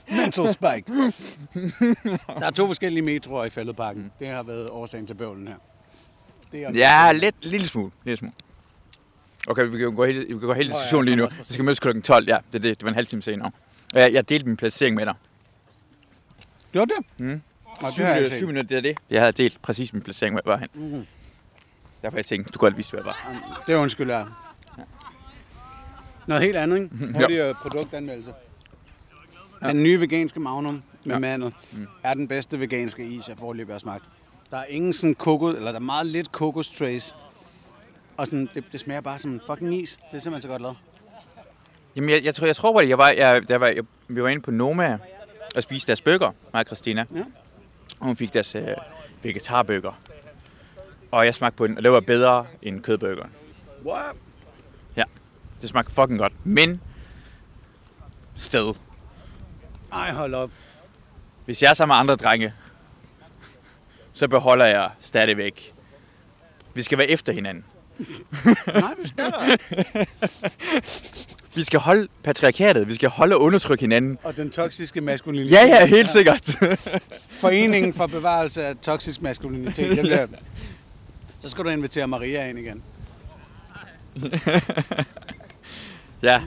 [0.21, 0.91] Mental spike.
[2.27, 4.11] Der er to forskellige metroer i fældeparken.
[4.19, 5.55] Det har været årsagen til bøvlen her.
[6.51, 7.91] Det er ja, lidt, lille smule.
[8.03, 8.33] Lille smule.
[9.47, 11.27] Okay, vi kan gå hele, vi kan gå hele Nå ja, lige nu.
[11.47, 12.01] Vi skal mødes kl.
[12.01, 12.27] 12.
[12.27, 12.77] Ja, det det.
[12.77, 13.51] Det var en halv time senere.
[13.93, 15.15] Jeg, jeg delte min placering med dig.
[16.71, 17.05] Gjorde det?
[17.17, 17.41] Mm.
[17.81, 18.97] Det Syv minutter, syv minutter, det er det.
[19.09, 20.69] Jeg havde delt præcis min placering med hvorhen.
[20.73, 21.05] Mhm.
[22.01, 23.63] Derfor jeg tænkte, du godt vidste, hvad jeg var.
[23.67, 24.27] Det undskylder jeg.
[26.31, 27.13] Noget helt andet, ikke?
[27.19, 27.53] Hurtig ja.
[27.53, 28.33] produktanmeldelse.
[29.61, 31.11] Den nye veganske Magnum med Ja.
[31.13, 31.19] ja.
[31.19, 31.53] mandel
[32.03, 34.03] er den bedste veganske is, jeg foreløbig har smagt.
[34.51, 37.15] Der er ingen sådan kokos, eller der er meget lidt kokos trace.
[38.17, 39.99] Og sådan, det, det smager bare som en fucking is.
[40.11, 40.77] Det er simpelthen så godt lavet.
[41.95, 42.89] Jamen, jeg, jeg, tror, jeg tror det.
[42.89, 44.97] Jeg var, jeg, der var, jeg, vi var inde på Noma
[45.55, 47.05] og spiste deres bøger, mig og Christina.
[47.15, 47.23] Ja.
[47.99, 48.63] Og hun fik deres øh,
[49.23, 49.99] vegetarbøger.
[51.11, 53.31] Og jeg smagte på den, og det var bedre end kødbøgeren.
[53.85, 54.15] What?
[55.61, 56.33] Det smagte fucking godt.
[56.43, 56.81] Men
[58.35, 58.73] sted.
[59.93, 60.49] Ej, hold op.
[61.45, 62.53] Hvis jeg er sammen med andre drenge,
[64.13, 65.73] så beholder jeg stadigvæk.
[66.73, 67.63] Vi skal være efter hinanden.
[68.67, 69.33] Nej, vi skal.
[71.55, 72.87] Vi skal holde patriarkatet.
[72.87, 74.17] Vi skal holde og undertrykke hinanden.
[74.23, 75.51] Og den toksiske maskulinitet.
[75.51, 76.49] Ja, ja, helt sikkert.
[77.41, 79.89] Foreningen for bevarelse af toksisk maskulinitet.
[79.89, 80.27] Det bliver...
[81.41, 82.83] Så skal du invitere Maria ind igen.
[86.23, 86.41] ja.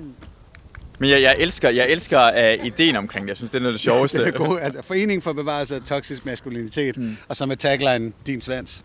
[0.99, 3.29] Men jeg, jeg elsker, jeg elsker uh, ideen omkring det.
[3.29, 4.19] Jeg synes, det er noget af det sjoveste.
[4.19, 4.61] Det er god.
[4.61, 6.97] Altså, Foreningen for bevarelse af toksisk maskulinitet.
[6.97, 7.17] Mm.
[7.29, 8.85] Og så med tagline, din svans.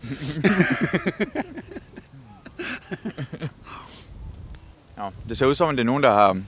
[5.00, 6.40] Ja, det ser ud som, om det er nogen, der har...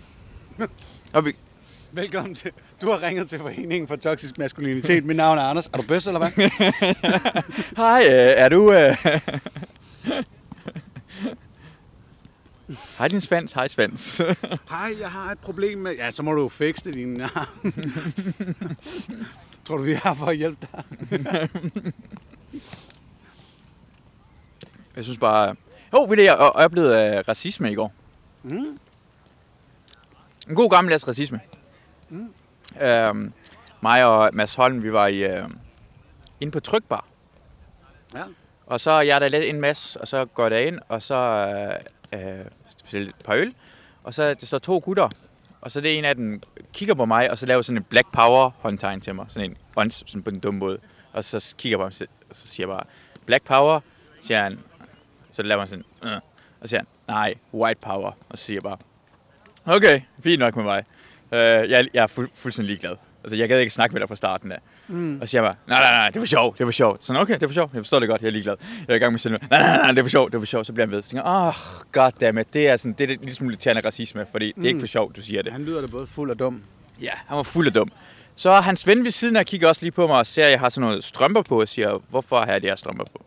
[1.12, 1.33] Og vi...
[1.92, 2.50] Velkommen til.
[2.81, 5.05] Du har ringet til Foreningen for toksisk maskulinitet.
[5.05, 5.66] Mit navn er Anders.
[5.66, 6.31] Er du bøs, eller hvad?
[7.83, 8.72] Hej, øh, er du...
[8.72, 8.96] Øh...
[12.99, 14.21] Hej din Svans, hej Svans.
[14.71, 15.95] Hej, jeg har et problem med...
[15.95, 17.73] Ja, så må du fikse det, din arm.
[19.65, 20.85] Tror du, vi her for at hjælpe dig?
[24.97, 25.57] jeg synes bare...
[25.93, 27.93] Jo, du, jeg oplevede uh, racisme i går.
[28.43, 28.79] Mm.
[30.49, 31.41] En god gammeldags racisme.
[32.09, 32.33] Mm.
[32.81, 33.33] Øhm,
[33.83, 35.45] mig og Mads Holm, vi var i, øh,
[36.41, 37.07] inde på Trykbar.
[38.15, 38.25] Ja.
[38.67, 41.15] Og så er jeg der lidt en masse, og så går der ind, og så
[42.13, 42.45] øh, øh,
[42.83, 43.55] bestiller et par øl.
[44.05, 45.09] Og så der står to gutter,
[45.61, 46.42] og så det er en af dem
[46.73, 49.27] kigger på mig, og så laver sådan en Black Power håndtegn til mig.
[49.29, 50.79] Sådan en ånds, sådan på den dumme måde.
[51.12, 52.85] Og så kigger jeg på ham, og så siger jeg bare,
[53.27, 53.81] Black Power,
[54.23, 54.59] siger han.
[55.33, 56.21] Så laver han sådan, øh.
[56.61, 58.12] og siger han, nej, White Power.
[58.29, 58.79] Og så siger jeg bare,
[59.77, 60.85] okay, fint nok med mig.
[61.33, 62.97] Øh, jeg, jeg er fu- fuldstændig ligeglad.
[63.25, 64.59] Altså, jeg gad ikke snakke med dig fra starten af.
[64.89, 65.21] Mm.
[65.21, 67.05] Og så siger jeg bare, nej, nej, nej, det var sjovt, det var sjovt.
[67.05, 68.57] Sådan, okay, det var sjovt, jeg forstår det godt, jeg er ligeglad.
[68.89, 70.47] Jeg er i gang med at sige, nej, nej, nej, det var sjovt, det var
[70.47, 70.67] sjovt.
[70.67, 71.03] Så bliver han ved.
[71.03, 71.55] Så tænker åh, oh,
[71.93, 74.63] goddammit, det er sådan, det er lidt smule irriterende racisme, fordi mm.
[74.63, 75.53] det er ikke for sjovt, du siger det.
[75.53, 76.63] Han lyder da både fuld og dum.
[77.01, 77.93] Ja, han var fuld af dum.
[78.35, 80.61] Så hans ven ved siden af kigger også lige på mig og ser, at jeg
[80.61, 83.25] har sådan noget strømper på, og siger, hvorfor har jeg de her strømper på?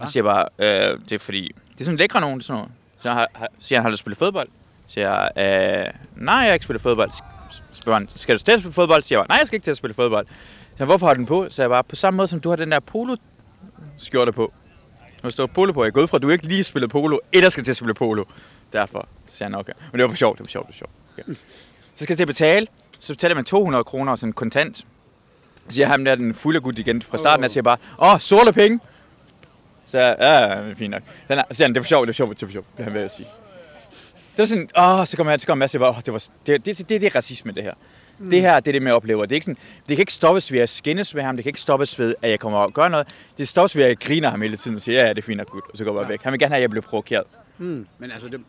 [0.00, 2.58] Jeg siger bare, øh, det er fordi, det er sådan lækre nogen, det er sådan
[2.58, 2.72] noget.
[3.02, 4.48] Så har, har, siger han, har du spillet fodbold?
[4.86, 7.10] Så siger jeg, øh, nej, jeg har ikke spillet fodbold.
[7.80, 9.02] Spørger han, skal du til at spille fodbold?
[9.02, 10.26] Så siger jeg, nej, jeg skal ikke til at spille fodbold.
[10.78, 11.46] Så hvorfor har du den på?
[11.50, 13.16] Så jeg bare, på samme måde som du har den der polo
[13.98, 14.52] skjorte på.
[15.22, 15.84] Der står polo på.
[15.84, 17.94] Jeg går ud fra, at du ikke lige spillet polo, eller skal til at spille
[17.94, 18.24] polo.
[18.72, 19.72] Derfor siger han, okay.
[19.92, 20.92] Men det var for sjovt, det var sjovt, det var sjovt.
[21.12, 21.40] Okay.
[21.94, 22.66] Så skal jeg til at betale.
[22.98, 24.76] Så betaler man 200 kroner sådan kontant.
[24.76, 24.84] Så
[25.68, 28.80] siger ham der, den fulde gut igen fra starten, og siger bare, åh, sorte penge.
[29.86, 31.02] Så ja, ja, fint nok.
[31.28, 33.00] Så siger han, det var sjovt, det var sjovt, det var sjovt, det han ved
[33.00, 33.26] at sige.
[34.40, 36.66] Var sådan, åh, så kommer jeg, så kommer jeg og bare, åh, det, var, det,
[36.66, 37.74] det, det, det, er racisme, det her.
[38.18, 38.30] Mm.
[38.30, 39.22] Det her, det er det med at opleve.
[39.22, 41.50] Det, er ikke sådan, det kan ikke stoppes ved at skændes med ham, det kan
[41.50, 43.06] ikke stoppes ved, at jeg kommer og gør noget.
[43.38, 45.22] Det stoppes ved, at jeg griner ham hele tiden og siger, ja, ja, det er
[45.22, 46.22] fint nok, gut, og så går jeg bare væk.
[46.22, 47.24] Han vil gerne have, at jeg bliver provokeret.
[47.58, 47.86] Mm.
[47.98, 48.40] Men altså, det,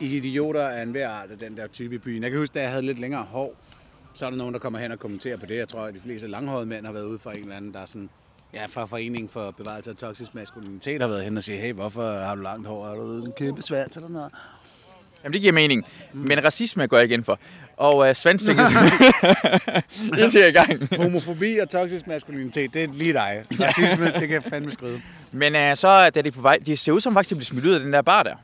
[0.00, 2.22] idioter er en hver art af den der type i byen.
[2.22, 3.54] Jeg kan huske, da jeg havde lidt længere hår,
[4.14, 5.56] så er der nogen, der kommer hen og kommenterer på det.
[5.56, 7.80] Jeg tror, at de fleste langhårede mænd har været ude for en eller anden, der
[7.80, 8.10] er sådan,
[8.54, 12.02] ja, fra Foreningen for Bevarelse af Toksisk Maskulinitet har været hen og sige, hey, hvorfor
[12.02, 12.86] har du langt hår?
[12.86, 14.32] Har du en kæmpe svans eller noget?
[15.24, 15.84] Jamen, det giver mening.
[16.12, 17.38] Men racisme går jeg ikke ind for.
[17.76, 18.38] Og uh, stikker
[20.16, 21.02] det siger jeg i gang.
[21.02, 23.44] Homofobi og toksisk maskulinitet, det er lige dig.
[23.60, 25.02] Racisme, det kan jeg fandme skrive.
[25.32, 26.58] Men uh, så er det på vej.
[26.66, 28.34] De ser ud som faktisk, de bliver smidt ud af den der bar der.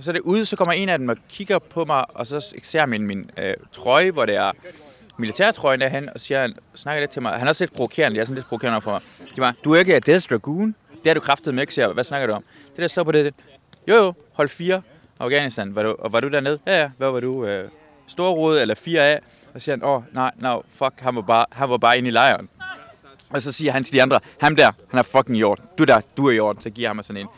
[0.00, 2.54] Så er det ude, så kommer en af dem og kigger på mig, og så
[2.62, 4.52] ser min, min øh, trøje, hvor det er
[5.18, 7.32] militærtrøjen derhen, og siger, han, snakker lidt til mig.
[7.32, 9.00] Han er også lidt provokerende, jeg er sådan lidt provokerende for mig.
[9.00, 10.74] De siger bare, du er ikke Death Dragoon?
[10.90, 11.74] Det har du kraftet med, ikke?
[11.74, 12.44] Siger, hvad snakker du om?
[12.70, 13.34] Det der står på det, det.
[13.88, 14.82] Jo jo, hold 4,
[15.22, 15.74] Afghanistan.
[15.74, 16.58] Var du, og var du dernede?
[16.66, 17.46] Ja ja, hvad var du?
[17.46, 17.70] Øh,
[18.06, 19.24] Storrode eller 4A?
[19.54, 21.98] Og så siger han, åh, oh, nej, no, fuck, han var, bare, han var bare
[21.98, 22.48] inde i lejren.
[23.30, 25.64] Og så siger han til de andre, ham der, han er fucking i orden.
[25.78, 26.62] Du der, du er i orden.
[26.62, 27.28] Så giver han mig sådan en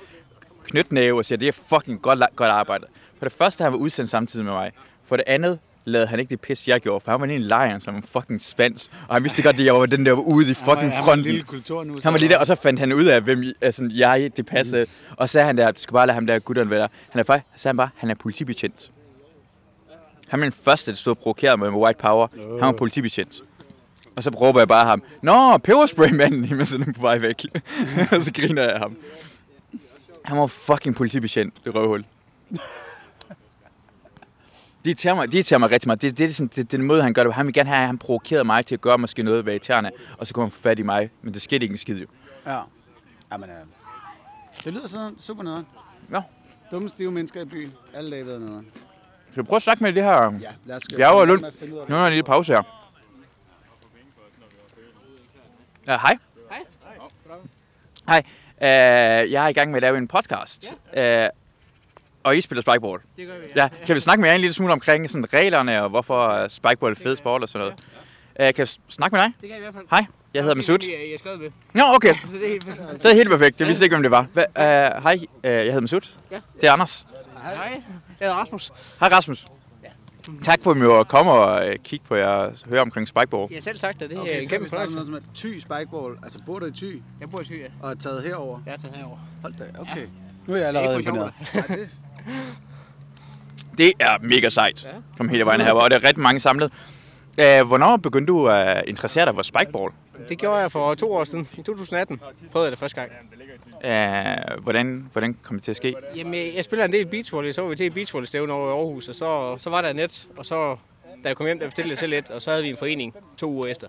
[0.64, 2.86] knytnæve og siger, det er fucking godt, godt arbejde.
[3.18, 4.72] For det første, han var udsendt samtidig med mig.
[5.04, 7.38] For det andet, lavede han ikke det pis, jeg gjorde, for han var inde i
[7.48, 10.22] lejren som en fucking svans, og han vidste godt, at jeg var den der var
[10.22, 11.24] ude i fucking Han var fronten.
[11.24, 11.96] lille kultur nu.
[12.02, 14.84] Han var lige der, og så fandt han ud af, hvem altså, jeg, det passede.
[14.84, 15.14] Mm.
[15.16, 16.88] Og så han der, du skal bare lade ham der gutteren være der.
[17.10, 18.90] Han er faktisk, så sagde han bare, han er politibetjent.
[20.28, 22.26] Han var den første, der stod og provokerede mig med white power.
[22.36, 23.40] Han var politibetjent.
[24.16, 27.44] Og så råber jeg bare ham, Nå, peberspray-manden, imens han er på vej væk.
[28.12, 28.96] og så griner jeg ham.
[30.24, 32.04] Han var fucking politibetjent, det røvhul.
[34.84, 36.02] Det irriterer mig, det irriterer mig rigtig meget.
[36.02, 37.28] Det, det, er sådan, det, det er den måde, han gør det.
[37.28, 37.34] på.
[37.34, 39.90] Han vil gerne have, at han provokerede mig til at gøre måske noget ved irriterende,
[40.18, 41.10] og så kunne han få fat i mig.
[41.22, 42.06] Men det skete ikke en skid jo.
[42.46, 42.60] Ja.
[43.32, 43.56] Jamen, øh,
[44.64, 45.64] det lyder sådan super noget.
[46.12, 46.20] Ja.
[46.70, 47.72] Dumme, stive mennesker i byen.
[47.94, 48.64] Alle dage ved noget.
[49.30, 50.32] Skal vi prøve at snakke med det her?
[50.40, 51.40] Ja, lad os Bjerge og Lund.
[51.68, 52.62] Nu er der en lille pause her.
[55.86, 56.18] Ja, hej.
[56.50, 56.62] Hej.
[58.08, 58.22] Hej.
[58.56, 60.74] Uh, jeg er i gang med at lave en podcast.
[60.94, 61.26] Ja.
[61.26, 61.43] Uh,
[62.24, 63.00] og I spiller spikeball.
[63.16, 63.68] Det gør vi, Ja.
[63.86, 66.90] Kan vi snakke med jer en lille smule omkring sådan, reglerne og hvorfor uh, spikeball
[66.92, 67.74] er fed sport og sådan noget?
[68.40, 69.32] Uh, kan jeg snakke med dig?
[69.40, 69.84] Det kan jeg i hvert fald.
[69.90, 70.06] Hej.
[70.34, 70.78] Jeg hedder Masud.
[70.88, 71.50] Jeg har skrevet med.
[71.74, 72.14] Nå, okay.
[72.26, 73.02] Så det er helt fedt.
[73.02, 73.60] Det er helt perfekt.
[73.60, 74.26] Jeg vidste ikke, hvem det var.
[74.32, 74.44] Hva,
[74.96, 76.00] uh, hej, uh, jeg hedder Masud.
[76.30, 76.40] Ja.
[76.60, 77.06] Det er Anders.
[77.42, 77.52] Hej.
[77.54, 77.82] Jeg
[78.20, 78.72] hedder Rasmus.
[79.00, 79.44] Hej Rasmus.
[80.44, 83.52] Tak for, at vi må komme og kigge på jer og høre omkring spikeball.
[83.52, 84.06] Ja, selv tak da.
[84.06, 84.96] Det er Okay, en før kæmpe fornøjelse.
[84.96, 86.14] noget som et Thy Spikeball.
[86.22, 87.66] Altså, bor du i Thy Jeg bor i Syg, ja.
[87.86, 88.60] og er taget herover?
[88.66, 89.18] Jeg er taget herover.
[89.42, 90.06] Hold da, okay.
[90.46, 91.32] Nu er jeg allerede er imponeret.
[91.52, 91.88] for Nej, det,
[93.78, 94.84] Det er mega sejt.
[94.84, 94.90] Ja.
[95.16, 96.72] Kom hele vejen her, og der er rigtig mange samlet.
[97.38, 99.90] Uh, hvornår begyndte du at interessere dig for spikeball?
[100.28, 101.48] Det gjorde jeg for to år siden.
[101.58, 102.20] I 2018
[102.52, 103.10] prøvede jeg det første gang.
[103.84, 105.94] Uh, hvordan, hvordan kom det til at ske?
[106.16, 107.52] Jamen, jeg spiller en del beachvolley.
[107.52, 109.96] Så var vi til et beachvolley-stævne over i Aarhus, og så, så var der et
[109.96, 110.28] net.
[110.36, 110.76] Og så,
[111.24, 113.14] da jeg kom hjem, der bestilte jeg selv et, og så havde vi en forening
[113.36, 113.88] to uger efter.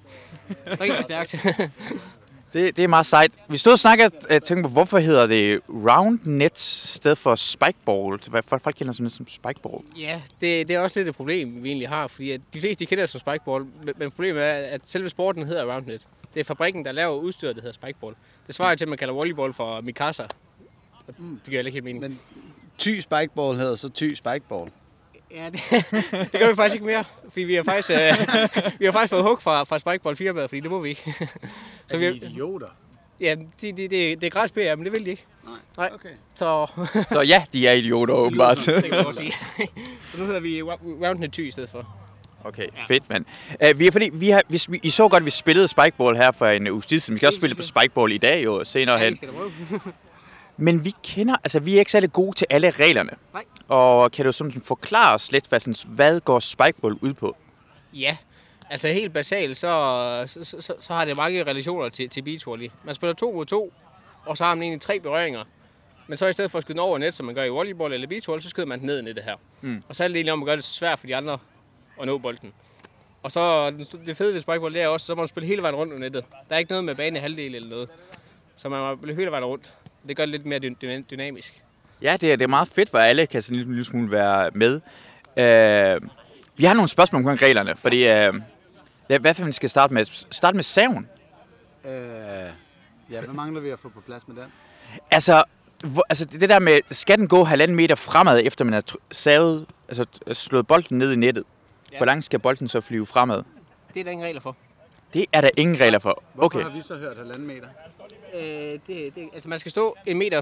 [0.78, 1.36] Så gik det stærkt.
[2.56, 3.32] Det, det er meget sejt.
[3.50, 8.20] Vi stod og snakkede og tænkte på, hvorfor hedder det round net stedet for spikeball?
[8.30, 9.84] Hvad folk, folk kender sådan lidt som spikeball.
[9.98, 12.08] ja, det, det er også lidt et problem, vi egentlig har.
[12.08, 15.10] Fordi at de fleste de kender det som spikeball, men, men problemet er, at selve
[15.10, 16.08] sporten hedder roundnet.
[16.34, 18.16] Det er fabrikken, der laver udstyret, der hedder spikeball.
[18.48, 20.24] Det svarer til, at man kalder volleyball for Mikasa.
[21.08, 22.02] Det giver heller ikke helt mening.
[22.02, 22.20] men
[22.80, 24.72] Thy Spikeball hedder så Thy Spikeball.
[25.36, 25.62] Ja, det,
[26.32, 27.98] det gør vi faktisk ikke mere, fordi vi har faktisk, øh,
[28.80, 31.14] vi har faktisk fået hug fra, fra Spikeball firmaet, fordi det må vi ikke.
[31.90, 32.68] Så vi vi har- idioter?
[33.22, 35.26] Ja, det, det, det, det er gratis PR, men det vil de ikke.
[35.78, 35.90] Nej.
[35.94, 36.10] Okay.
[36.36, 36.68] Så
[37.10, 38.58] Så ja, de er idioter åbenbart.
[38.58, 39.34] det kan man godt sige.
[40.12, 41.96] Så nu hedder vi Roundnet Thy i stedet for.
[42.44, 43.26] Okay, fedt mand.
[43.72, 46.16] Uh, vi er, fordi, vi har, vi, vi, I så godt, at vi spillede spikeball
[46.18, 47.16] her for en uges tid siden.
[47.16, 49.18] Vi kan også spille på spikeball i dag jo, senere Ja, hen.
[49.18, 49.52] prøve.
[50.58, 53.12] Men vi kender, altså vi er ikke særlig gode til alle reglerne.
[53.34, 53.44] Nej.
[53.68, 57.38] Og kan du sådan forklare os lidt, hvad, sådan, hvad går spikeball ud på?
[57.94, 58.18] Ja,
[58.70, 62.70] altså helt basalt, så, så, så, så har det mange relationer til, til beachvolley.
[62.84, 63.74] Man spiller to mod to,
[64.26, 65.44] og så har man egentlig tre berøringer.
[66.08, 67.94] Men så i stedet for at skyde den over net, som man gør i volleyball
[67.94, 69.36] eller beachvolley, så skyder man den ned i nettet her.
[69.62, 69.84] Mm.
[69.90, 71.38] Og så er det egentlig om at gøre det så svært for de andre
[72.02, 72.54] at nå bolden.
[73.24, 73.72] Og så
[74.06, 76.00] det fede ved spikeball, det er også, så må man spille hele vejen rundt om
[76.00, 76.26] nettet.
[76.50, 77.90] Der er ikke noget med bane halvdel eller noget.
[78.56, 79.74] Så man må spille hele vejen rundt.
[80.08, 81.62] Det gør det lidt mere dy- dyna- dynamisk.
[82.02, 84.52] Ja, det er, det er meget fedt, hvor alle kan sådan en lille smule være
[84.54, 84.74] med.
[85.38, 86.10] Uh,
[86.58, 88.04] vi har nogle spørgsmål omkring reglerne, fordi...
[88.04, 88.36] Uh,
[89.08, 90.06] hvad, hvad for vi skal starte med?
[90.32, 91.08] Start med saven.
[91.86, 91.92] Øh,
[93.12, 94.52] ja, hvad mangler vi at få på plads med den?
[95.12, 95.44] Altså,
[95.84, 99.66] hvor, altså det der med, skal den gå halvanden meter fremad, efter man har savet,
[99.90, 101.44] altså slået bolden ned i nettet?
[101.92, 101.98] Ja.
[101.98, 103.44] Hvor langt skal bolden så flyve fremad?
[103.94, 104.56] Det er der ingen regler for.
[105.14, 106.24] Det er der ingen regler for.
[106.34, 106.64] Hvorfor Okay.
[106.70, 107.68] har vi så hørt halvanden meter?
[108.36, 108.42] Øh,
[108.88, 110.42] det, det, altså man skal stå 1,80 meter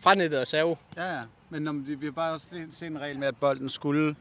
[0.00, 0.76] fra nettet og save.
[0.96, 1.22] Ja, ja.
[1.50, 4.16] Men om, vi, har bare også set- en regel med, at bolden skulle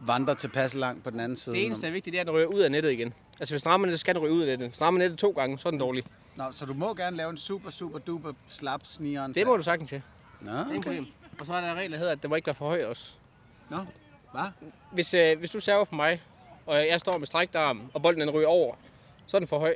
[0.00, 1.56] vandre tilpas langt på den anden side.
[1.56, 3.14] Det eneste, der er vigtigt, det er, at den ryger ud af nettet igen.
[3.40, 4.68] Altså hvis den rammer nettet, skal den ryge ud af nettet.
[4.68, 6.04] Hvis den rammer nettet to gange, så er den dårlig.
[6.36, 9.34] Nå, så du må gerne lave en super, super duper slap snigeren.
[9.34, 10.00] Det må du sagtens, ja.
[10.40, 10.74] Nå, okay.
[10.74, 11.06] problem.
[11.40, 12.84] Og så er der en regel, der hedder, at den må ikke være for høj
[12.84, 13.14] også.
[13.70, 13.76] Nå,
[14.32, 14.42] hvad?
[14.92, 16.22] Hvis, øh, hvis du server på mig,
[16.66, 18.74] og jeg står med strækt arm, og bolden den ryger over,
[19.26, 19.74] så er den for høj.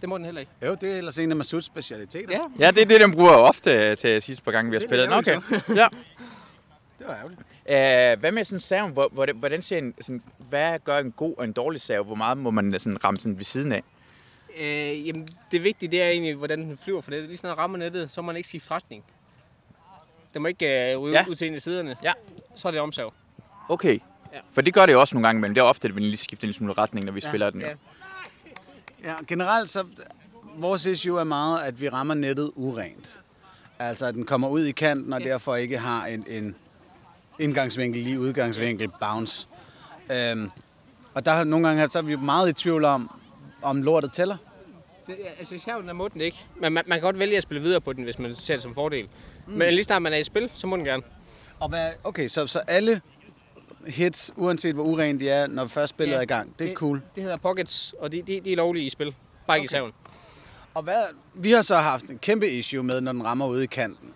[0.00, 0.52] Det må den heller ikke.
[0.66, 2.32] Jo, det er ellers en af Masuds specialiteter.
[2.58, 4.88] Ja, Ja, det er det, den bruger ofte til sidste par gange, vi har Det
[4.88, 5.08] spillet.
[5.08, 5.76] Lidt okay.
[5.76, 5.86] Ja.
[6.98, 7.40] Det var ærgerligt.
[8.16, 8.92] Uh, hvad med sådan saven?
[8.92, 12.04] Hvor, hvor, hvordan ser en, sådan, hvad gør en god og en dårlig sav?
[12.04, 13.82] Hvor meget må man sådan ramme sådan ved siden af?
[14.60, 17.28] øh, jamen, det vigtige, det er egentlig, hvordan den flyver for nettet.
[17.30, 19.04] Lige den rammer nettet, så må man ikke skifte retning.
[20.34, 21.24] Den må ikke øh, ryge Ja.
[21.28, 21.96] ud til en af siderne.
[22.02, 22.12] Ja.
[22.56, 23.12] Så er det omsav.
[23.68, 23.98] Okay.
[24.32, 24.38] Ja.
[24.52, 26.16] For det gør det jo også nogle gange, men det er ofte, at vi lige
[26.16, 27.60] skifter en lille smule retning, når vi Ja, spiller den.
[27.60, 27.66] Jo.
[27.66, 27.74] Ja.
[29.04, 29.84] Ja, generelt så...
[30.56, 33.20] Vores issue er meget, at vi rammer nettet urent.
[33.78, 35.28] Altså, at den kommer ud i kanten, og Ja.
[35.28, 36.54] derfor ikke har en, en
[37.38, 39.48] indgangsvinkel, lige udgangsvinkel, bounce.
[40.12, 40.50] Øhm,
[41.14, 43.10] og der har nogle gange så er vi meget i tvivl om,
[43.62, 44.36] om lortet tæller.
[45.06, 46.38] Det, altså, hvis jeg er må den ikke.
[46.60, 48.62] Men man, man kan godt vælge at spille videre på den, hvis man ser det
[48.62, 49.08] som fordel.
[49.46, 49.52] Mm.
[49.52, 51.02] Men lige snart man er i spil, så må den gerne.
[51.60, 53.00] Og hvad, okay, så, så alle
[53.86, 56.74] hits, uanset hvor urent de er, når først spillet Ja, er i gang, det er
[56.74, 57.02] cool.
[57.14, 59.14] Det hedder pockets, og de, de, de er lovlige i spil.
[59.46, 59.76] Bare ikke Okay.
[59.76, 59.92] i saven.
[60.74, 61.02] Og hvad,
[61.34, 64.14] vi har så haft en kæmpe issue med, når den rammer ude i kanten.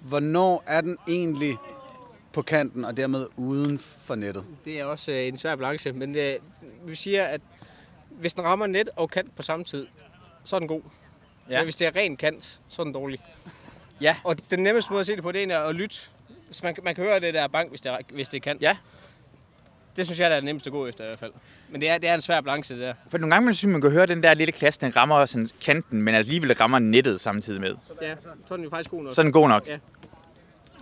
[0.00, 1.56] Hvornår er den egentlig
[2.32, 4.44] på kanten, og dermed uden for nettet?
[4.64, 6.34] Det er også øh, en svær balance, men øh,
[6.86, 7.40] vi siger, at
[8.10, 9.86] hvis den rammer net og kant på samme tid,
[10.44, 10.82] så er den god.
[11.50, 11.58] Ja.
[11.58, 13.18] Men hvis det er ren kant, så er den dårlig.
[14.00, 14.16] Ja.
[14.24, 15.96] Og den nemmeste måde at se det på, det er at lytte.
[16.48, 18.62] Hvis man, man kan høre det der bank, hvis det er, hvis det er kant.
[18.62, 18.76] Ja.
[19.96, 21.32] Det synes jeg, der er nemmest at gå efter i hvert fald.
[21.68, 22.94] Men det er, det er en svær balance, det der.
[23.10, 25.48] For nogle gange man synes man kan høre den der lille klasse, den rammer sådan
[25.64, 27.74] kanten, men alligevel rammer nettet samtidig med.
[28.02, 29.14] Ja, så er den jo faktisk god nok.
[29.14, 29.68] Så er den god nok.
[29.68, 29.78] Ja.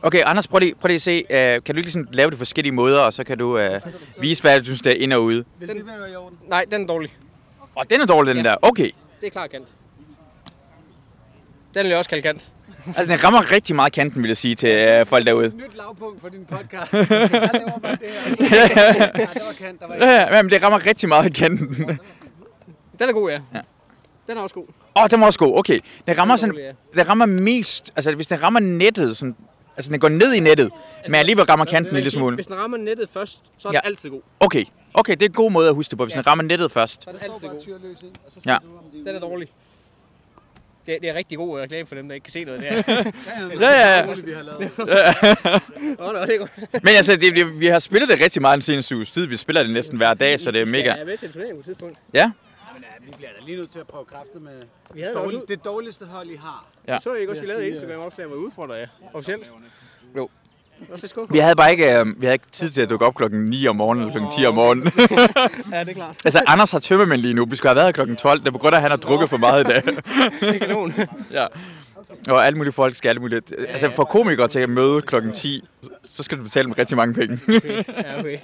[0.02, 1.24] Okay, Anders, prøv lige, prøv lige at se.
[1.30, 3.80] Uh, kan du ikke ligesom lave det forskellige måder, og så kan du uh,
[4.20, 5.44] vise, hvad du synes, der er ind og ude.
[5.58, 6.38] Vil det være i orden?
[6.48, 7.16] Nej, den er dårlig.
[7.74, 8.50] Og den er dårlig, den Ja.
[8.50, 8.56] der.
[8.62, 8.90] Okay.
[9.20, 9.68] Det er klar kant.
[11.74, 12.52] Den vil jeg også kalde kant.
[12.86, 15.52] Altså, den rammer rigtig meget kanten, vil jeg sige til uh, folk derude.
[15.56, 16.92] Nyt lavpunkt for din podcast.
[16.92, 18.50] ja, det var bare det her.
[19.20, 21.98] Ja, det var kant, der var Ja, ja, men det rammer rigtig meget kanten.
[22.98, 23.40] Den er god, ja.
[23.54, 23.60] Ja.
[24.28, 24.64] Den er også god.
[24.96, 25.58] Åh, oh, den var også god.
[25.58, 25.80] Okay.
[26.06, 27.92] Den rammer, er sådan, den rammer mest...
[27.96, 29.36] Altså, hvis den rammer nettet, sådan,
[29.76, 30.70] altså den går ned i nettet,
[31.06, 32.34] men alligevel rammer kanten en lille smule.
[32.34, 33.78] Hvis den rammer nettet først, så er Ja.
[33.78, 34.20] den altid god.
[34.40, 34.64] Okay.
[34.94, 36.18] Okay, det er en god måde at huske det på, hvis Ja.
[36.20, 37.04] den rammer nettet først.
[37.04, 38.10] Så er den altid god.
[38.46, 38.56] Ja.
[39.06, 39.48] Den er dårlig.
[40.86, 42.70] Det, det er rigtig god reklame for dem, der ikke kan se noget der.
[43.60, 44.14] Ja, ja, ja.
[44.24, 44.60] vi har lavet.
[46.28, 46.50] Det er godt.
[46.72, 49.26] Men altså, det, det, vi har spillet det rigtig meget den seneste uges tid.
[49.26, 50.82] Vi spiller det næsten hver dag, så det er mega...
[50.90, 51.98] Jeg er med til en turnering på et tidspunkt.
[52.14, 52.32] Ja,
[52.74, 54.62] Men ja, vi bliver da lige nødt til at prøve kræfter med
[54.94, 56.66] Vi havde det dårlig, det dårligste hold, I har.
[56.88, 56.98] Ja.
[56.98, 59.50] Så I ikke også, vi lavede Instagram opslag, hvor vi udfordrer jer officielt?
[60.16, 60.28] Jo.
[61.30, 63.66] Vi havde bare ikke, øh, vi havde ikke tid til at dukke op klokken 9
[63.66, 64.84] om morgenen eller klokken 10 om morgenen.
[65.72, 66.16] Ja, det er klart.
[66.24, 67.44] altså, Anders har tømmermænd lige nu.
[67.46, 68.40] Vi skulle have været klokken 12.
[68.40, 69.82] Det er på grund af, at han har drukket for meget i dag.
[70.40, 70.94] Det er kanon.
[71.32, 71.46] ja.
[72.28, 73.42] Og alle mulige folk skal alle mulige...
[73.68, 75.64] Altså, for komikere til at møde klokken 10,
[76.04, 77.38] så skal du betale dem rigtig mange penge.
[77.88, 78.38] Ja, okay.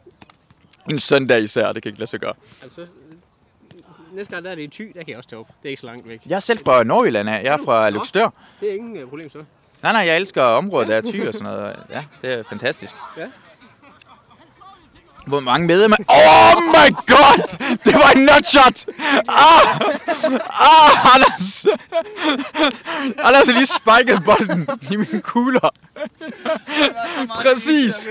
[0.90, 2.34] en søndag især, det kan ikke lade sig gøre.
[2.62, 2.86] Altså,
[4.12, 5.48] næste gang der er det i Thy, der kan jeg også tage op.
[5.62, 6.20] Det er ikke så langt væk.
[6.26, 7.42] Jeg er selv fra Nordjylland af.
[7.44, 8.28] Jeg er fra Lykstør.
[8.60, 9.44] Det er ingen uh, problem så.
[9.82, 11.76] Nej, nej, jeg elsker området, der er Thy og sådan noget.
[11.90, 12.96] Ja, det er fantastisk.
[13.16, 13.26] Ja.
[15.26, 15.96] Hvor mange medlemmer...
[16.08, 17.58] Oh my god!
[17.84, 18.86] Det var en nutshot!
[19.28, 19.80] Ah!
[20.60, 21.66] Ah, Anders!
[23.18, 25.68] Anders har lige spiket bolden i mine kugler.
[27.42, 28.08] Præcis.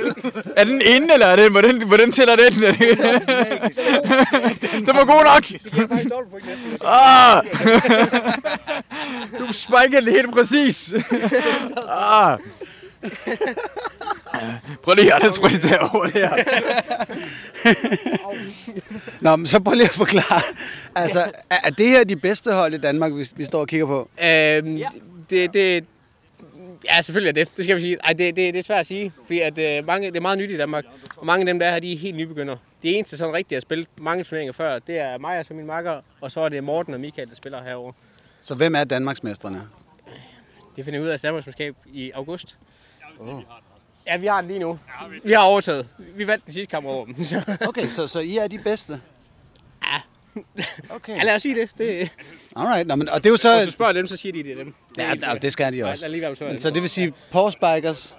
[0.58, 2.54] Er den inde, eller er det, hvordan, hvordan tæller den?
[4.86, 5.44] den var god nok.
[5.48, 5.70] Det.
[6.86, 7.44] Ah!
[9.40, 10.94] Du spikede det helt præcis.
[11.90, 12.38] Ah!
[14.84, 16.30] Prøv lige, Anders, prøv lige derovre der.
[19.22, 20.42] Nå, men så prøv lige at forklare.
[20.96, 24.10] Altså, er, det her de bedste hold i Danmark, vi, vi står og kigger på?
[24.24, 24.82] Øhm,
[25.30, 25.86] det, det,
[26.86, 27.58] ja, selvfølgelig er det.
[27.58, 27.98] Det skal vi sige.
[28.04, 30.38] Ej, det, det, det er svært at sige, fordi at, øh, mange, det er meget
[30.38, 30.86] nyt i Danmark.
[31.18, 32.58] Og mange af dem, der er her, de er helt nybegynder.
[32.84, 35.66] Det eneste sådan rigtigt at spille mange turneringer før, det er mig og så min
[35.66, 37.94] makker, og så er det Morten og Michael, der spiller herovre.
[38.42, 39.62] Så hvem er Danmarksmestrene?
[40.76, 42.58] Det finder vi ud af Danmarksmesterskab i august.
[44.08, 44.80] Ja, vi har den lige nu.
[45.24, 45.88] Vi har overtaget.
[46.16, 47.24] Vi vandt den sidste kamp over dem.
[47.24, 47.58] Så.
[47.68, 49.02] Okay, så, så I er de bedste?
[50.90, 51.72] Okay, Ja, lad os sige det.
[51.78, 52.10] det
[52.56, 52.88] alright.
[52.88, 53.72] Nå, men, og det er jo hvis du så...
[53.72, 54.74] spørger dem, så siger de, det er dem.
[54.96, 56.08] Det er Ja, ja, det skal de Nej, også.
[56.08, 58.18] lad lige Men så det vil sige Paw Spikers,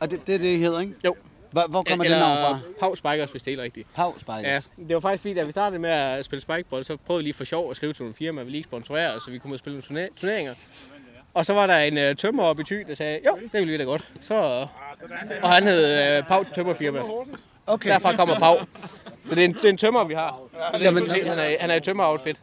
[0.00, 0.92] og det, det er det, I hedder, ikke?
[1.04, 1.16] Jo.
[1.50, 2.58] Hvor, hvor kommer det Eller navn fra?
[2.80, 3.88] Pau Spikers, hvis det er helt rigtigt.
[3.98, 4.70] Ja, Spikers.
[4.88, 7.34] det var faktisk fordi, da vi startede med at spille spikeball, så prøvede vi lige
[7.34, 9.58] for sjov at skrive til nogle firmaer, vi lige sponsorere, så vi kunne ud og
[9.58, 10.54] spille nogle turne- turneringer.
[11.38, 13.72] Og så var der en uh, tømmer oppe i Thy, der sagde, jo, det ville
[13.72, 14.12] vi da godt.
[14.20, 14.34] Så,
[15.42, 17.00] og han hed uh, Pau Tømmerfirma.
[17.66, 17.90] Okay.
[17.90, 18.56] Derfra kommer Pau.
[19.28, 20.40] Så det er en, det er en tømmer, vi har.
[20.72, 22.40] Jamen- Jamen, se, han, er, han er i tømmer-outfit.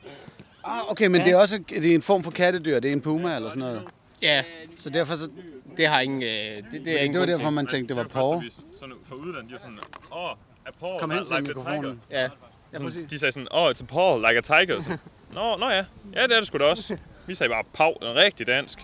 [0.64, 2.80] Ah, okay, men det er også det er en form for kattedyr.
[2.80, 3.84] Det er en puma eller sådan noget.
[4.22, 4.44] Ja,
[4.76, 5.30] Så derfor så,
[5.78, 6.22] det har ingen...
[6.22, 9.16] Uh, det, det, er ingen det var derfor, man tænkte, det var vi sådan for
[9.16, 9.80] udlandet, de var sådan,
[10.12, 10.32] åh, oh,
[10.66, 11.48] a paw Kom hen like til a tiger.
[11.56, 12.02] mikrofonen.
[12.12, 12.28] Ja,
[12.74, 14.82] Sådan, de sagde sådan, åh, oh, it's a paw like a tiger.
[14.82, 14.98] Så,
[15.34, 16.98] nå, nå ja, ja, det er det sgu da også.
[17.28, 18.80] Vi sagde bare er rigtig dansk.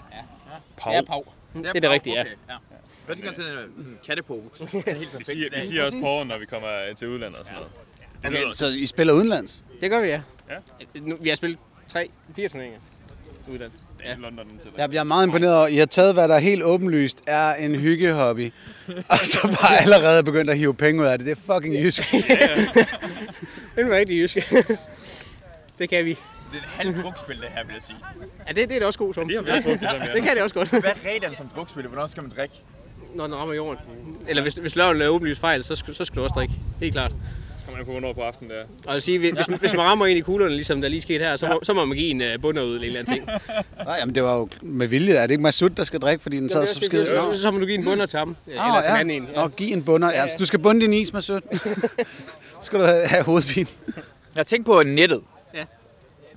[0.77, 0.93] Paw.
[0.93, 1.23] det er Pau.
[1.53, 2.23] Det er det rigtige, ja.
[3.05, 4.63] Hvad er det sådan en kattepose?
[4.73, 7.61] Vi siger, vi siger også paw, når vi kommer til udlandet og sådan
[8.23, 8.41] noget.
[8.41, 9.63] Okay, så I spiller udenlands?
[9.81, 10.21] Det gør vi, ja.
[10.49, 10.55] Ja.
[10.99, 12.79] Nu, vi har spillet tre, fire turneringer.
[13.47, 13.71] Det
[14.03, 16.63] er London til Jeg bliver meget imponeret over, at I har taget, hvad der helt
[16.63, 18.53] åbenlyst er en hyggehobby,
[19.09, 21.27] og så bare allerede begyndt at hive penge ud af det.
[21.27, 22.01] Det er fucking jysk.
[23.75, 24.53] Det er rigtig jysk.
[25.79, 26.17] det kan vi.
[26.51, 27.97] Det er et halvt drukspil, det her, vil jeg sige.
[28.47, 29.27] Ja, det, det er det også god som.
[29.27, 30.13] Det har vi også brugt det som, ja.
[30.13, 30.69] Det kan det også godt.
[30.69, 31.87] Hvad er reglerne som drukspil?
[31.87, 32.55] Hvornår skal man drikke?
[33.15, 33.79] Når den rammer jorden.
[34.27, 36.53] Eller hvis, hvis løven er åbenlyst fejl, så skal, så skal du også drikke.
[36.79, 37.11] Helt klart.
[37.57, 38.63] Så kommer man på, hvornår på aftenen der.
[38.85, 41.25] Og jeg sige, hvis, hvis, hvis man rammer ind i kuglerne, ligesom der lige skete
[41.25, 43.13] her, så må, så må man give en uh, bunder ud eller en eller anden
[43.13, 43.25] ting.
[43.85, 45.13] Nej, jamen det var jo med vilje.
[45.13, 47.05] Er det ikke Masud, der skal drikke, fordi den sad så skide?
[47.05, 48.35] så, så, så må du give en bunder til ham.
[48.47, 48.99] Åh, eller til en ja.
[48.99, 49.29] anden en.
[49.35, 50.11] Nå, giv en bunder.
[50.11, 51.39] Ja, så du skal bunde din is, Masud.
[52.61, 53.67] skal du have, have hovedpine.
[54.35, 55.21] Jeg tænker på nettet.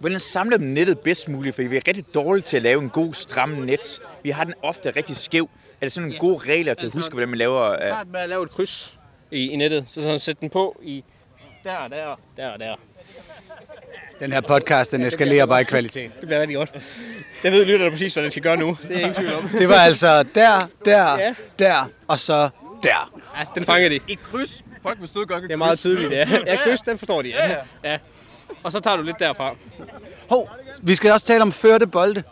[0.04, 0.08] Ja.
[0.08, 1.54] Hvordan samler vi nettet bedst muligt?
[1.56, 4.00] For vi er rigtig dårlige til at lave en god, stram net.
[4.22, 5.50] Vi har den ofte rigtig skæv.
[5.80, 7.70] Er det sådan nogle gode regler til at huske, hvordan man laver...
[7.70, 8.98] Uh, Start med at lave et kryds
[9.30, 9.84] i, i nettet.
[9.88, 11.04] Så sådan sæt den på i
[11.64, 12.74] der og der, der og der.
[14.20, 16.10] Den her podcast, den eskalerer bare i kvalitet.
[16.20, 16.72] Det bliver rigtig godt.
[17.42, 18.78] Det ved lytterne præcis, hvad den skal gøre nu.
[18.82, 19.48] Det er ingen tvivl om.
[19.48, 21.34] Det var altså der, der, Ja.
[21.58, 22.48] der, og så
[22.82, 23.20] der.
[23.38, 24.00] Ja, den fanger de.
[24.08, 24.64] Et kryds.
[24.82, 26.28] Folk forstod godt Det er meget tydeligt, ja.
[26.46, 27.56] Ja, kryds, den forstår de, ja.
[27.84, 27.98] ja.
[28.64, 29.56] Og så tager du lidt derfra.
[30.28, 30.50] Hov,
[30.82, 32.22] vi skal også tale om førte bolde.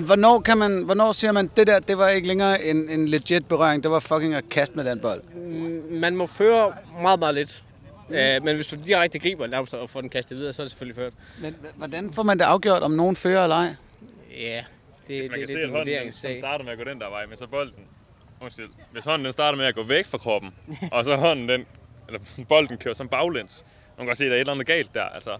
[0.00, 3.48] Hvornår, kan man, hvornår siger man, det der, det var ikke længere en, en legit
[3.48, 5.22] berøring, det var fucking at kaste med den bold?
[5.90, 7.64] Man må føre meget, meget lidt.
[8.08, 10.70] Uh, men hvis du direkte griber nærmest og får den kastet videre, så er det
[10.70, 11.12] selvfølgelig ført.
[11.38, 13.74] Men hvordan får man det afgjort, om nogen fører eller ej?
[14.40, 14.64] Ja,
[15.08, 16.78] det, Hvis man det, kan det, se, er at en hånden den, starter med at
[16.78, 17.74] gå den der vej, men så bolden...
[18.40, 18.68] Undskyld.
[18.92, 20.54] Hvis hånden den starter med at gå væk fra kroppen,
[20.92, 21.66] og så hånden den,
[22.06, 23.64] eller bolden kører som baglæns,
[23.98, 25.02] man kan godt se, at der er et eller andet galt der.
[25.04, 25.30] Altså,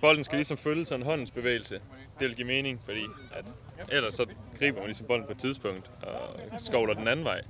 [0.00, 1.74] bolden skal ligesom følge sådan en håndens bevægelse.
[2.20, 3.44] Det vil give mening, fordi at
[3.88, 4.26] ellers så
[4.58, 7.40] griber man ligesom bolden på et tidspunkt og skovler den anden vej,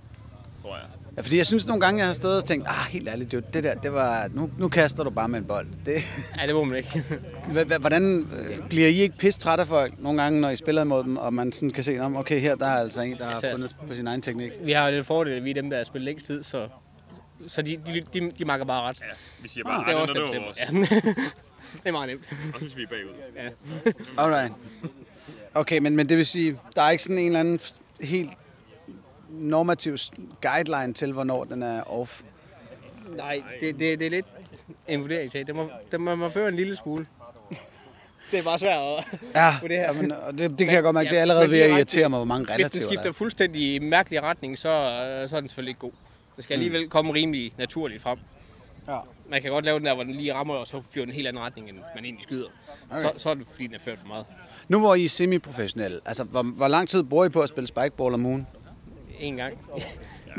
[0.63, 0.85] tror jeg.
[1.17, 3.55] Ja, fordi jeg synes nogle gange, jeg har stået og tænkt, ah, helt ærligt, det,
[3.55, 5.67] det der, det var, nu, nu kaster du bare med en bold.
[5.87, 5.95] Det,
[6.41, 7.05] Ja, det må man ikke.
[7.81, 11.05] Hvordan øh, bliver I ikke pisse træt af folk nogle gange, når I spiller imod
[11.05, 13.31] dem, og man sådan kan se, om okay, her der er altså en, der har
[13.33, 14.53] Altså- fundet på sin egen teknik?
[14.63, 16.69] Vi har jo den fordel, at vi er dem, der har spillet længst tid, så,
[17.49, 19.01] så de, de, de, de makker bare ret.
[19.01, 19.05] Ja,
[19.43, 20.87] Vi siger bare, det er ah, også det, det der bestemmer.
[20.91, 21.11] Ja.
[21.73, 22.33] det er meget nemt.
[22.55, 23.15] Og hvis vi er bagud.
[23.37, 24.23] Ja.
[24.23, 24.53] Alright.
[25.55, 27.61] Okay, men, men det vil sige, der er ikke sådan en eller anden
[28.01, 28.31] helt
[29.31, 29.97] normativ
[30.43, 32.23] guideline til, hvornår den er off.
[33.17, 34.27] Nej, det, det, det er lidt
[34.89, 35.47] en vurderingssag.
[35.47, 37.07] Det må, det må man føre en lille smule.
[38.31, 39.19] Det er bare svært at...
[39.35, 39.83] Ja, På det her.
[39.87, 41.07] Jamen, og det, det kan jeg godt mærke.
[41.07, 42.91] Ja, Det er allerede ved det at irritere mig, hvor mange Hvis den relativer der
[42.91, 43.13] skifter er.
[43.13, 45.93] fuldstændig i mærkelig retning, så, øh, så er den selvfølgelig ikke god.
[46.43, 48.19] Det skal alligevel komme rimelig naturligt frem.
[48.89, 48.99] Ja.
[49.29, 51.15] Man kan godt lave den der, hvor den lige rammer, og så flyver den en
[51.17, 52.49] helt anden retning, end man egentlig skyder.
[52.91, 53.03] Okay.
[53.03, 54.27] Så, så er det, fordi den er ført for meget.
[54.69, 57.67] Nu hvor I er semi-professionelle, altså hvor, hvor lang tid bruger I på at spille
[57.67, 58.47] spikeball om ugen?
[59.21, 59.53] En gang.
[59.77, 59.83] Et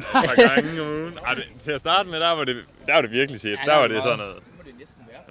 [0.14, 1.14] par gange om ugen.
[1.26, 3.50] Ej, det, til at starte med, der var det, der var det virkelig set.
[3.50, 4.36] Ja, Der der var var det sådan noget.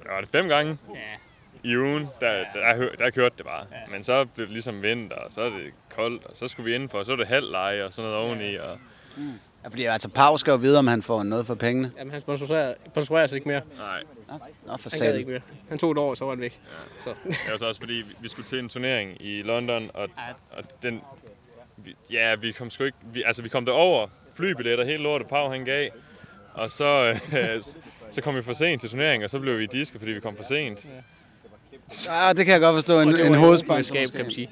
[0.04, 1.70] Der var det fem gange Ja.
[1.70, 3.66] i ugen, der, der, der, der kørte det bare.
[3.90, 6.74] Men så blev det ligesom vinter, og så er det koldt, og så skulle vi
[6.74, 8.54] indenfor, og så er det halvleje og sådan noget oveni.
[8.56, 8.78] Og,
[9.64, 11.90] Ja, fordi altså Pau skal jo vide, om han får noget for pengene.
[11.98, 13.60] Jamen, han sponsorerer, sponsorerer sig ikke mere.
[13.78, 15.40] nej, Nå, for Han gad ikke mere.
[15.68, 16.60] Han tog et år, så var han væk.
[17.04, 17.10] Så.
[17.24, 20.08] det var så også fordi, vi- skulle til en turnering i London, og,
[20.50, 21.00] og den...
[21.76, 22.98] Vi, ja, vi kom sgu ikke...
[23.12, 25.88] Vi, altså, vi kom derover, flybilletter, helt lortet, Pau han gav.
[26.54, 27.62] Og så, øh,
[28.10, 30.36] så kom vi for sent til turneringen, og så blev vi disket, fordi vi kom
[30.36, 30.88] for sent.
[32.08, 33.00] Ja, det kan jeg godt forstå.
[33.00, 33.94] En, Og en hovedsponsor.
[33.94, 34.50] kan man sige.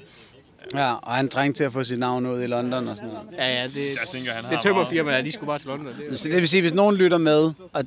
[0.75, 3.27] Ja, og han trængte til at få sit navn ud i London og sådan noget.
[3.37, 5.87] Ja, ja, det, Jeg tænker, han har det tømmer firmaet, de skulle bare til London.
[6.09, 7.83] Det, Så det vil sige, hvis nogen lytter med, og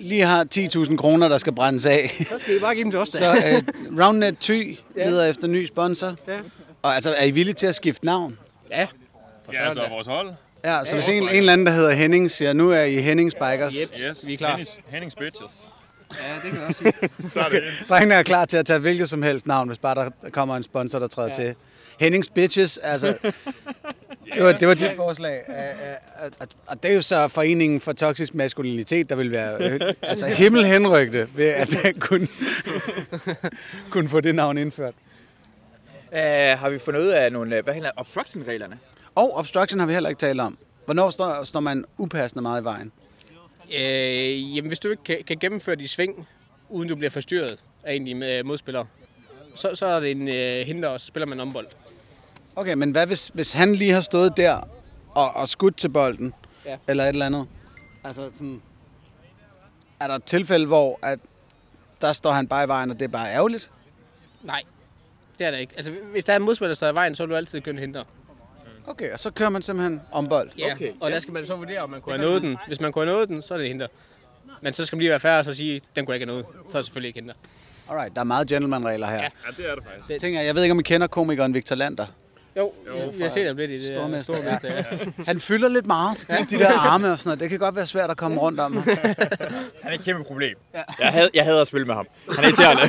[0.00, 3.00] lige har 10.000 kroner, der skal brændes af, så skal I bare give dem til
[3.00, 6.14] os, så uh, Roundnet Thy leder efter ny sponsor.
[6.28, 6.38] Ja.
[6.82, 8.38] Og altså, er I villige til at skifte navn?
[8.70, 8.86] Ja.
[9.52, 10.30] Ja, altså vores hold.
[10.64, 13.34] Ja, så hvis en, en eller anden, der hedder Henning, siger, nu er I Hennings
[13.34, 13.74] Bikers.
[13.74, 14.00] Yep.
[14.10, 14.48] Yes, Vi er klar.
[14.50, 15.70] Hennings, Hennings Bitches.
[16.16, 17.30] Ja, det kan jeg også sige.
[17.34, 17.88] Tager det ind.
[17.88, 20.62] Drengene er klar til at tage hvilket som helst navn, hvis bare der kommer en
[20.62, 21.46] sponsor, der træder ja.
[21.46, 21.54] til.
[22.00, 23.18] Hennings Bitches, altså...
[24.34, 25.42] Det var, det var dit forslag.
[26.66, 31.46] Og- det er jo så foreningen for toksisk maskulinitet, der vil være altså himmelhenrygte ved
[31.46, 32.28] at kunne,
[33.90, 34.94] kunne få det navn indført.
[36.12, 36.18] Uh,
[36.58, 38.78] har vi fundet ud af nogle, hvad hedder obstruction-reglerne?
[39.14, 40.58] Og obstruction har vi heller ikke talt om.
[40.84, 42.92] Hvornår står, står man upassende meget i vejen?
[43.74, 46.28] Øh, jamen, hvis du ikke kan, kan gennemføre dit sving,
[46.68, 48.86] uden du bliver forstyrret af en øh, modspillere,
[49.54, 51.66] så, så er det en øh, hinder, og så spiller man ombold.
[52.56, 54.68] Okay, men hvad hvis, hvis han lige har stået der
[55.10, 56.76] og, og skudt til bolden, Ja.
[56.88, 57.46] eller et eller andet?
[58.04, 58.62] Altså sådan,
[60.00, 61.18] er der et tilfælde, hvor at
[62.00, 63.70] der står han bare i vejen, og det er bare ærgerligt?
[64.42, 64.62] Nej,
[65.38, 65.74] det er det ikke.
[65.76, 67.80] Altså, hvis der er en modspiller, der står i vejen, så vil du altid kunne
[67.80, 68.04] hindre.
[68.90, 70.50] Okay, og så kører man simpelthen om bold.
[70.58, 72.56] Ja, Okay, og der skal man så vurdere, om man kunne have nået den.
[72.66, 73.86] Hvis man kunne have nået den, så er det hinder.
[74.62, 76.42] Men så skal man lige være færdig og så sige, den kunne jeg ikke have
[76.42, 76.70] nået.
[76.70, 77.34] Så er det selvfølgelig ikke hinder.
[77.90, 79.16] Alright, der er meget gentleman-regler her.
[79.16, 79.22] Ja.
[79.22, 80.10] Ja, det er det faktisk.
[80.10, 82.06] Jeg tænker, jeg ved ikke, om I kender komikeren Victor Lander.
[82.56, 84.74] Jo, jo vi har set ham lidt i det Stormester, stormester.
[84.74, 84.84] Ja.
[85.26, 86.16] Han fylder lidt meget,
[86.50, 87.40] de der arme og sådan noget.
[87.40, 88.76] Det kan godt være svært at komme rundt om.
[88.76, 88.82] ham.
[89.82, 90.56] Han er et kæmpe problem.
[90.74, 90.82] Ja.
[90.98, 92.06] Jeg, havde, jeg hader at spille med ham.
[92.36, 92.82] Han er irriterende.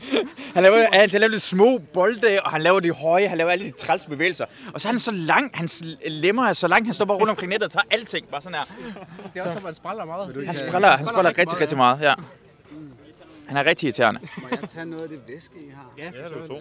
[0.54, 3.64] han, laver, han laver de små bolde, og han laver de høje, han laver alle
[3.64, 4.44] de træls bevægelser.
[4.74, 7.30] Og så er han så lang, hans lemmer er så lang, han står bare rundt
[7.30, 8.26] omkring nettet og tager alting.
[8.28, 8.64] Bare sådan her.
[9.34, 10.46] Det er også, at man spræller meget.
[10.46, 11.98] Han spræller, han spræller rigtig, rigtig meget.
[12.00, 12.14] Ja.
[13.48, 14.20] Han er rigtig irriterende.
[14.42, 15.92] Må jeg tage noget af det væske, I har?
[15.98, 16.60] Ja, Ja, det er to.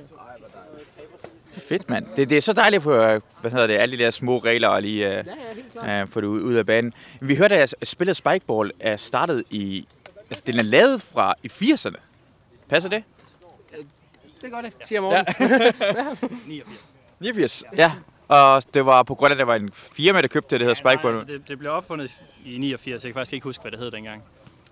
[1.54, 2.06] Fedt, mand.
[2.16, 4.38] Det, det er så dejligt at få, øh, hvad hedder det, alle de der små
[4.38, 5.24] regler og lige uh, ja,
[5.56, 6.04] helt klart.
[6.04, 6.94] uh, få det ud, ud af banen.
[7.22, 9.88] Vi hørte, at spillet Spikeball er startet i...
[10.30, 11.96] Altså, den er lavet fra i 80'erne.
[12.70, 13.04] Passer det?
[14.42, 15.26] Det gør det, siger morgen.
[16.50, 16.62] Ja.
[17.20, 17.64] 89.
[17.78, 17.92] Ja.
[18.28, 20.66] Og det var på grund af, at der var en firma, der købte det, der
[20.68, 21.18] hedder Nej, Spikeball.
[21.20, 22.12] altså, det, det blev opfundet
[22.46, 24.24] i 89, jeg kan faktisk ikke huske, hvad det hed dengang.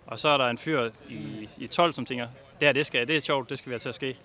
[0.08, 2.28] Og så er der en fyr i, i 12, som tænker,
[2.60, 4.18] det her, det, skal, det er sjovt, det skal vi have til at ske.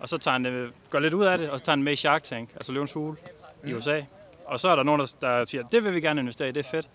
[0.00, 1.92] Og så tager han, øh, går lidt ud af det, og så tager han med
[1.92, 3.16] i Shark Tank, altså Løvens Hule
[3.64, 4.00] i USA.
[4.44, 6.66] Og så er der nogen, der, der siger, det vil vi gerne investere i, det
[6.66, 6.88] er fedt.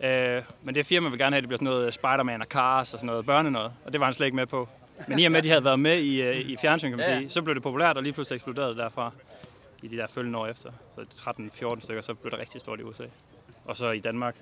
[0.00, 2.94] Øh, men det firma vil gerne have, at det bliver sådan noget Spider-Man og Cars
[2.94, 3.72] og sådan noget børne noget.
[3.84, 4.68] Og det var han slet ikke med på.
[5.08, 7.06] Men i og med, at de havde været med i, øh, i fjernsyn, kan man
[7.10, 7.18] Ja.
[7.18, 9.12] sige, så blev det populært, og lige pludselig eksploderede det derfra
[9.82, 10.70] i de der følgende år efter.
[10.94, 13.04] Så 13-14 stykker, så blev det rigtig stort i USA.
[13.64, 14.36] Og så i Danmark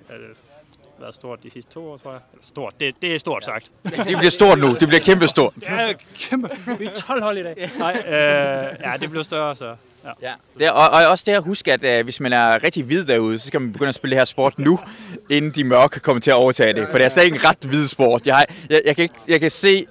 [1.01, 2.21] været stort de sidste to år, tror jeg.
[2.33, 3.73] Eller stort, det, det er stort sagt.
[3.85, 4.75] Det bliver stort nu.
[4.75, 5.53] Det bliver kæmpe stort.
[5.69, 6.49] Ja, kæmpe.
[6.79, 7.71] Vi er 12 hold i dag.
[7.79, 9.77] Nej, øh, ja, det blev større, så.
[10.23, 10.33] Ja.
[10.59, 13.05] Det er, og, og også det at huske, at øh, hvis man er rigtig hvid
[13.05, 14.79] derude, så skal man begynde at spille det her sport nu,
[15.31, 16.89] inden de mørke kommer til at overtage det.
[16.91, 18.27] For det er stadig en ret hvid sport.
[18.27, 19.87] Jeg, har, jeg, jeg, kan ikke, jeg kan se...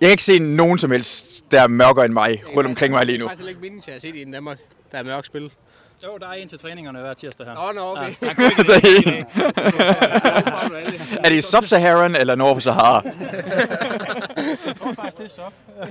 [0.00, 3.06] Jeg kan ikke se nogen som helst, der er mørkere end mig, rundt omkring mig
[3.06, 3.24] lige nu.
[3.24, 4.58] Jeg har faktisk ikke meningen til at se det i Danmark,
[4.92, 5.50] der er mørkt spil.
[6.04, 7.54] Jo, der er en til træningerne hver tirsdag her.
[7.54, 8.14] Nå, nå, okay.
[8.22, 8.28] Ja,
[8.68, 9.24] Det er en.
[11.24, 13.02] Er det Sub-Saharan eller Nord for Sahara?
[13.04, 15.42] Jeg tror faktisk, det er så.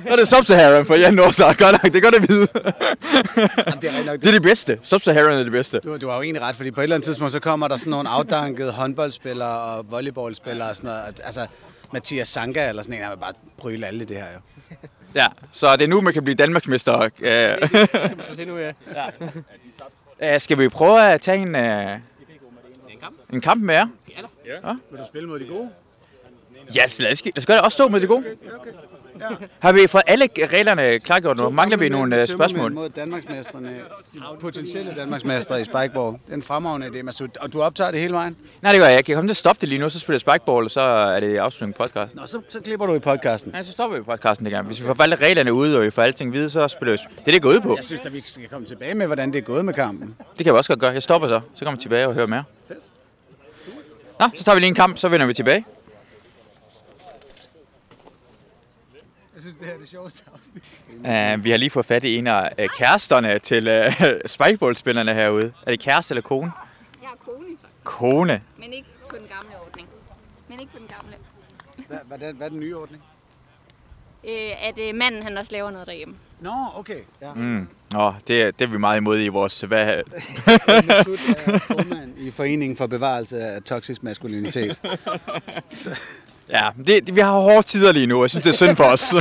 [0.10, 1.53] Nå, det er Sub-Saharan, for ja, Nord Sahara.
[1.53, 2.47] Godt nok, det er godt at vide.
[3.68, 4.20] Jamen, det er nok.
[4.20, 4.80] Det er det bedste.
[4.84, 5.80] Sub-Saharan er det bedste.
[5.80, 7.78] Du, du har jo egentlig ret, fordi på et eller andet tidspunkt, så kommer der
[7.78, 11.01] sådan nogle afdankede håndboldspillere og volleyballspillere og sådan noget.
[11.03, 11.47] Og, Altså,
[11.93, 14.39] Mathias Sanka eller sådan en, han vil bare prøve alle det her jo.
[15.16, 16.99] Ja, så det er nu, man kan blive Danmarksmester.
[17.01, 18.74] Øh, Kan man se nu, ja.
[20.34, 21.99] øh, skal vi prøve at tage en, øh, En
[23.01, 23.16] kamp?
[23.34, 23.88] en kamp med jer?
[24.91, 25.70] Vil du spille mod de gode?
[26.76, 27.66] Ja, så lad os, lad os gøre det.
[27.66, 28.26] Også stå med det gode.
[29.59, 31.49] Har vi fået alle reglerne klargjort nu?
[31.49, 32.74] Mangler vi nogle øh, spørgsmål?
[32.74, 33.76] Mod Danmarksmesterne,
[34.39, 36.11] potentielle Danmarksmestre i Spikeball.
[36.13, 37.28] Det er en fremragende idé, Masud.
[37.41, 38.38] Og du optager det hele vejen?
[38.61, 39.11] Nej, det gør jeg ikke.
[39.11, 41.20] Jeg kommer til at stoppe det lige nu, så spiller jeg spikeball, og så er
[41.20, 42.15] det afslutning på podcast.
[42.15, 43.51] Nå, så, så klipper du i podcasten.
[43.55, 44.65] Ja, så stopper vi podcasten igen.
[44.65, 46.97] Hvis vi får alle reglerne ude, og vi får alting videre, så spiller vi.
[47.20, 47.76] Det er det, går ud på.
[47.76, 50.15] Jeg synes, at vi skal komme tilbage med, hvordan det er gået med kampen.
[50.38, 50.91] Det kan vi også godt gøre.
[50.91, 51.41] Jeg stopper så.
[51.53, 52.43] Så kommer vi tilbage og hører mere.
[54.20, 55.65] Nå, så tager vi lige en kamp, så vender vi tilbage.
[59.52, 60.64] Synes, det her er det sjoveste afsnit.
[60.89, 63.93] Uh, vi har lige fået fat i en af uh, kæresterne til uh,
[64.26, 65.54] spikeball-spillerne herude.
[65.66, 66.52] Er det kæreste eller kone?
[67.02, 67.84] Jeg er kone, faktisk.
[67.84, 68.41] Kone.
[68.60, 69.88] Men ikke på den gamle ordning.
[70.50, 71.18] Men ikke på den gamle.
[71.88, 73.04] Hvad, hvad, er, hvad er den nye ordning?
[74.24, 76.16] Øh, at øh, manden han også laver noget derhjemme.
[76.39, 77.00] Nå, okay.
[77.22, 77.34] Ja.
[77.34, 77.68] Mm.
[77.91, 79.62] Nå, det, det er vi meget imod i vores...
[79.62, 79.88] Hvad,
[80.88, 81.18] Masud
[81.48, 84.82] er formand i Foreningen for Bevarelse af Toksisk Maskulinitet.
[86.50, 88.76] ja, det, det, vi har hårde tider lige nu, og jeg synes, det er synd
[88.76, 89.10] for os.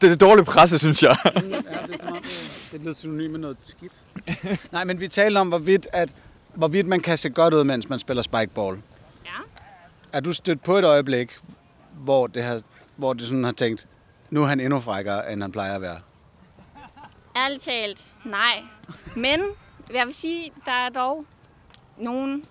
[0.00, 1.16] det er det dårlige presse, synes jeg.
[1.24, 3.92] Ja, det er som om, det er blevet synonym med noget skidt.
[4.72, 6.08] Nej, men vi taler om, hvorvidt, at,
[6.54, 8.76] hvorvidt man kan se godt ud, mens man spiller spikeball.
[9.24, 9.30] Ja.
[10.12, 11.38] Er du stødt på et øjeblik,
[11.92, 12.60] hvor det, har,
[12.96, 13.86] hvor det sådan har tænkt,
[14.30, 15.98] nu er han endnu frækkere, end han plejer at være?
[17.36, 18.62] Ærligt talt, nej.
[19.16, 19.40] Men
[19.94, 21.24] jeg vil sige, der er dog
[21.98, 22.42] nogle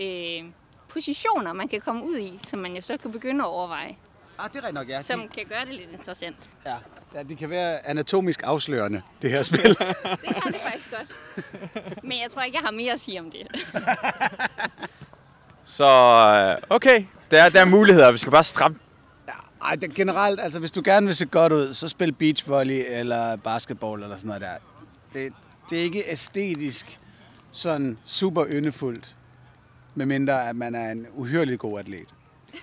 [0.00, 0.44] øh,
[0.96, 3.96] positioner, man kan komme ud i, som man jo så kan begynde at overveje,
[4.38, 5.02] Ah, det er nok, ja.
[5.02, 6.50] som kan gøre det lidt interessant.
[6.66, 6.74] ja.
[7.14, 9.68] ja, de kan være anatomisk afslørende, det her spil.
[9.68, 9.78] Det
[10.42, 12.04] kan det faktisk godt.
[12.04, 13.46] Men jeg tror ikke, jeg har mere at sige om det.
[15.64, 18.12] Så øh, okay, der er, der er muligheder.
[18.12, 18.78] Vi skal bare stramme.
[19.62, 23.36] Ej, det, generelt, altså hvis du gerne vil se godt ud, så spil beachvolley eller
[23.36, 24.54] basketball eller sådan noget der.
[25.12, 25.32] Det,
[25.70, 27.00] det er ikke æstetisk
[27.52, 29.16] sådan super yndefuldt,
[29.96, 32.08] medmindre at man er en uhyrelig god atlet.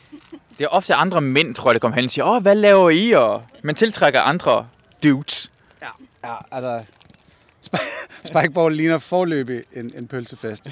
[0.58, 2.90] Det er ofte andre mænd, tror jeg, der kommer hen og siger, åh, hvad laver
[2.90, 3.12] I?
[3.12, 4.68] Og man tiltrækker andre
[5.04, 5.52] dudes.
[5.82, 5.88] Ja,
[6.24, 6.84] ja altså...
[7.68, 7.84] Sp-
[8.28, 10.70] Spikeball ligner forløbig en, en pølsefest.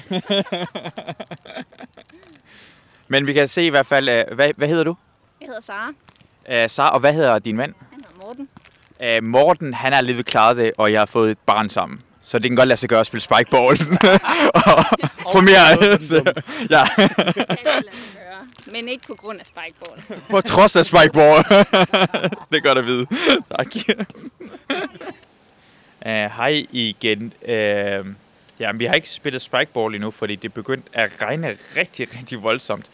[3.08, 4.96] Men vi kan se i hvert fald, øh, hvad, hvad hedder du?
[5.40, 5.88] Jeg hedder Sara.
[6.64, 7.74] Uh, Sara, og hvad hedder din mand?
[7.90, 8.48] Han hedder Morten.
[9.18, 12.00] Uh, Morten, han har lige klaret det, og jeg har fået et barn sammen.
[12.22, 13.78] Så det kan godt lade sig gøre at spille spikeball.
[15.26, 15.68] og få mere.
[16.70, 16.84] ja.
[18.72, 20.22] Men ikke på grund af spikeball.
[20.30, 21.44] på trods af spikeball.
[22.50, 23.06] det er godt at vide.
[23.56, 23.66] Tak.
[26.06, 27.32] Uh, hej igen.
[27.42, 28.06] Uh,
[28.60, 32.86] ja, vi har ikke spillet spikeball endnu, fordi det begyndte at regne rigtig, rigtig voldsomt.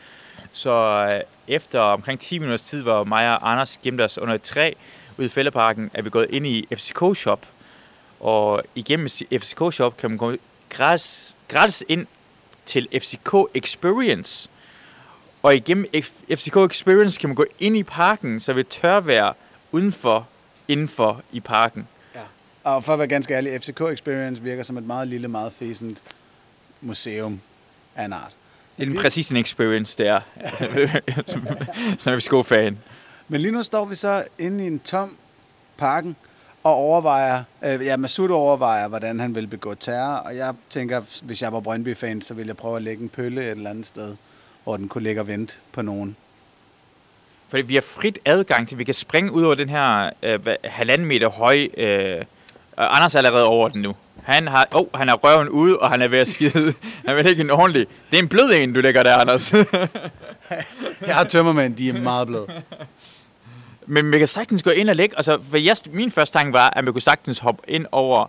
[0.52, 4.42] Så uh, efter omkring 10 minutters tid, hvor mig og Anders gemte os under et
[4.42, 4.72] træ
[5.18, 7.46] ude i fældeparken, er vi gået ind i FCK Shop.
[8.20, 10.36] Og igennem FCK Shop kan man gå
[10.68, 12.06] gratis, gratis ind
[12.66, 14.48] til FCK Experience.
[15.42, 15.86] Og igennem
[16.34, 19.34] FCK Experience kan man gå ind i parken, så vi tør være
[19.72, 20.28] udenfor,
[20.68, 21.88] indenfor i parken.
[22.64, 26.02] Og for at være ganske ærlig, FCK Experience virker som et meget lille, meget fæsent
[26.80, 27.40] museum
[27.96, 28.32] af en art.
[28.78, 30.20] Det er præcis en experience, det er.
[31.98, 32.78] Som FCK-fan.
[33.28, 35.16] Men lige nu står vi så inde i en tom
[35.76, 36.16] parken
[36.62, 41.42] og overvejer, øh, ja, Masud overvejer, hvordan han vil begå terror, og jeg tænker, hvis
[41.42, 44.16] jeg var Brøndby-fan, så ville jeg prøve at lægge en pølle et eller andet sted,
[44.64, 46.16] hvor den kunne ligge og vente på nogen.
[47.48, 51.06] Fordi vi har frit adgang til, vi kan springe ud over den her øh, halvanden
[51.06, 51.68] meter høje...
[51.76, 52.24] Øh,
[52.78, 53.94] og Anders er allerede over den nu.
[54.22, 56.74] Han har, oh, han har røven ude, og han er ved at skide.
[57.06, 57.86] Han vil ikke en ordentlig.
[58.10, 59.52] Det er en blød en, du lægger der, Anders.
[61.06, 62.46] Jeg har tømmermænd, de er meget bløde.
[63.90, 65.16] Men vi kan sagtens gå ind og lægge.
[65.16, 68.26] Altså, for jeg, min første tanke var, at man kunne sagtens hoppe ind over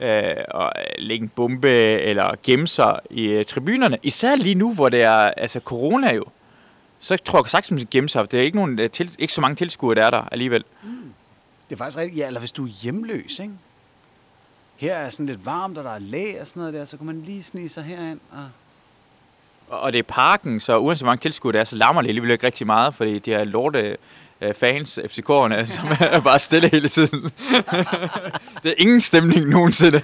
[0.00, 1.68] øh, og lægge en bombe
[2.00, 3.98] eller gemme sig i øh, tribunerne.
[4.02, 6.24] Især lige nu, hvor det er altså, corona jo.
[7.00, 8.32] Så tror jeg sagtens, man kan gemme sig.
[8.32, 10.64] Det er ikke, nogen, øh, til, ikke så mange tilskuere, der er der alligevel.
[10.64, 10.90] Det
[11.68, 12.20] Det er faktisk rigtigt.
[12.20, 13.52] Ja, eller hvis du er hjemløs, ikke?
[14.76, 17.06] Her er sådan lidt varmt, og der er læ og sådan noget der, så kan
[17.06, 18.20] man lige snige sig herind.
[18.32, 18.48] Og...
[19.68, 22.08] Og og det er parken, så uanset hvor mange tilskuere der er, så larmer det
[22.08, 23.96] alligevel ikke rigtig meget, fordi de her lorte
[24.48, 27.22] øh, fans, FCK'erne, som er bare stille hele tiden.
[28.62, 30.02] det er ingen stemning nogensinde.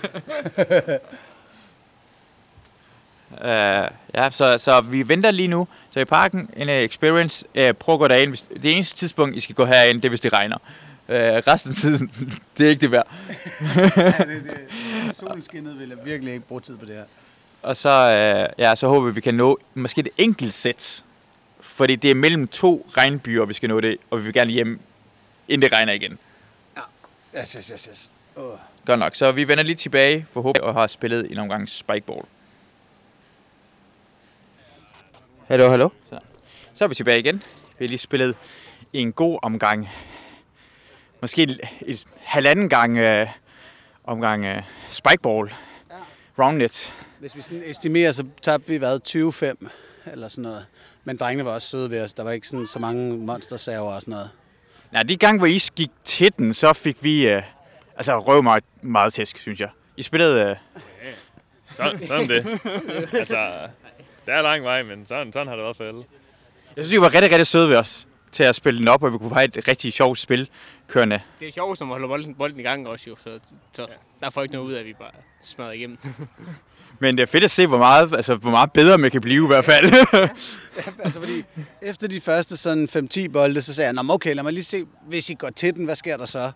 [3.30, 3.38] uh,
[4.14, 5.68] ja, så, så vi venter lige nu.
[5.90, 8.30] Så i parken, en uh, experience, uh, prøv at gå derind.
[8.30, 10.56] Hvis- Det eneste tidspunkt, I skal gå herind, det er, hvis det regner.
[11.08, 12.10] Uh, resten af tiden,
[12.58, 13.06] det er ikke det værd.
[13.76, 13.82] ja,
[14.24, 17.04] det, det, solen skinnede vil jeg virkelig ikke bruge tid på det her.
[17.62, 21.04] Og så, øh, ja, så håber vi, vi kan nå måske et enkelt sæt.
[21.70, 24.80] Fordi det er mellem to regnbyer, vi skal nå det, og vi vil gerne hjem,
[25.48, 26.18] inden det regner igen.
[27.38, 28.10] Yes, yes, yes, yes.
[28.36, 28.58] Oh.
[28.86, 29.14] Godt nok.
[29.14, 32.22] Så vi vender lige tilbage, forhåbentlig, og har spillet en omgang spikeball.
[35.48, 35.88] Hallo, hallo.
[36.10, 36.18] Så.
[36.74, 37.42] så er vi tilbage igen.
[37.78, 38.36] Vi har lige spillet
[38.92, 39.88] en god omgang.
[41.20, 43.26] Måske et, et halvanden gang øh,
[44.04, 45.52] omgang øh, spikeball.
[46.38, 46.92] Roundnet.
[47.18, 49.00] Hvis vi sådan estimerer, så tabte vi hvad,
[49.62, 49.68] 20-5
[50.12, 50.66] eller sådan noget.
[51.04, 52.12] Men drengene var også søde ved os.
[52.12, 54.30] Der var ikke sådan, så mange monstersaver og sådan noget.
[54.92, 57.42] Nej, de gange, hvor I gik til den, så fik vi øh,
[57.96, 59.68] altså røv meget, meget tæsk, synes jeg.
[59.96, 60.50] I spillede...
[60.50, 60.56] Øh,
[61.72, 62.46] Sådan, sådan det.
[63.14, 63.68] altså,
[64.26, 66.04] der er lang vej, men sådan, sådan har det været for alle.
[66.76, 69.12] jeg synes, I var rigtig, rigtig søde ved os til at spille den op, og
[69.12, 70.48] vi kunne have et rigtig sjovt spil
[70.88, 71.20] kørende.
[71.40, 73.38] Det er sjovt, når man holder bolden, bolden i gang også jo, så,
[73.72, 73.86] så
[74.20, 75.10] der får ikke noget ud af, at vi bare
[75.44, 75.98] smadrer igennem.
[77.00, 79.44] Men det er fedt at se, hvor meget, altså, hvor meget bedre man kan blive
[79.44, 79.84] i hvert fald.
[81.04, 81.44] altså fordi,
[81.82, 84.84] efter de første sådan 5-10 bolde, så sagde jeg, Nå, okay, lad mig lige se,
[85.08, 86.52] hvis I går til den, hvad sker der så?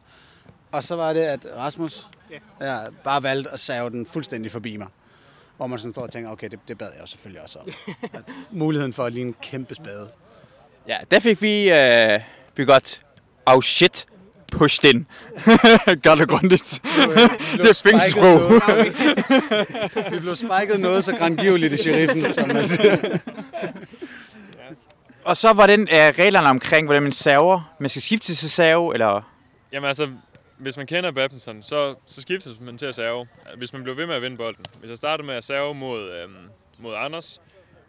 [0.73, 2.09] Og så var det, at Rasmus
[2.61, 2.73] Ja.
[2.73, 4.87] ja, bare valgte at save den fuldstændig forbi mig.
[5.57, 7.69] Hvor man sådan står og tænker, okay, det, det bad jeg jo selvfølgelig også om.
[8.13, 10.11] At muligheden for at lige en kæmpe spade.
[10.89, 12.21] ja, der fik vi, øh,
[12.57, 13.03] vi godt,
[13.47, 14.07] oh shit,
[14.53, 15.07] pushed in.
[16.03, 16.83] Godt og grundigt.
[17.63, 18.41] det er fingsprog.
[20.13, 23.19] Vi blev spiket noget så grandgiveligt i sheriffen, som man siger.
[25.25, 27.75] Og så var den øh, reglerne omkring, hvordan man server.
[27.79, 29.23] Man skal skifte til serve, eller...
[29.73, 30.09] Jamen altså,
[30.59, 33.27] hvis man kender badminton, så, så skifter man til at serve.
[33.57, 34.65] Hvis man bliver ved med at vinde bolden.
[34.79, 36.35] Hvis jeg starter med at serve mod, øhm,
[36.79, 37.41] mod Anders,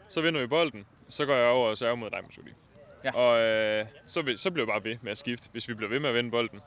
[0.08, 0.86] så vinder vi bolden.
[1.10, 2.52] Så går jeg over og serve mod dig, Masudi.
[3.06, 3.16] Ja.
[3.16, 5.90] Og øh, så, vil, så bliver jeg bare ved med at skifte, hvis vi bliver
[5.90, 6.62] ved med at vinde bolden.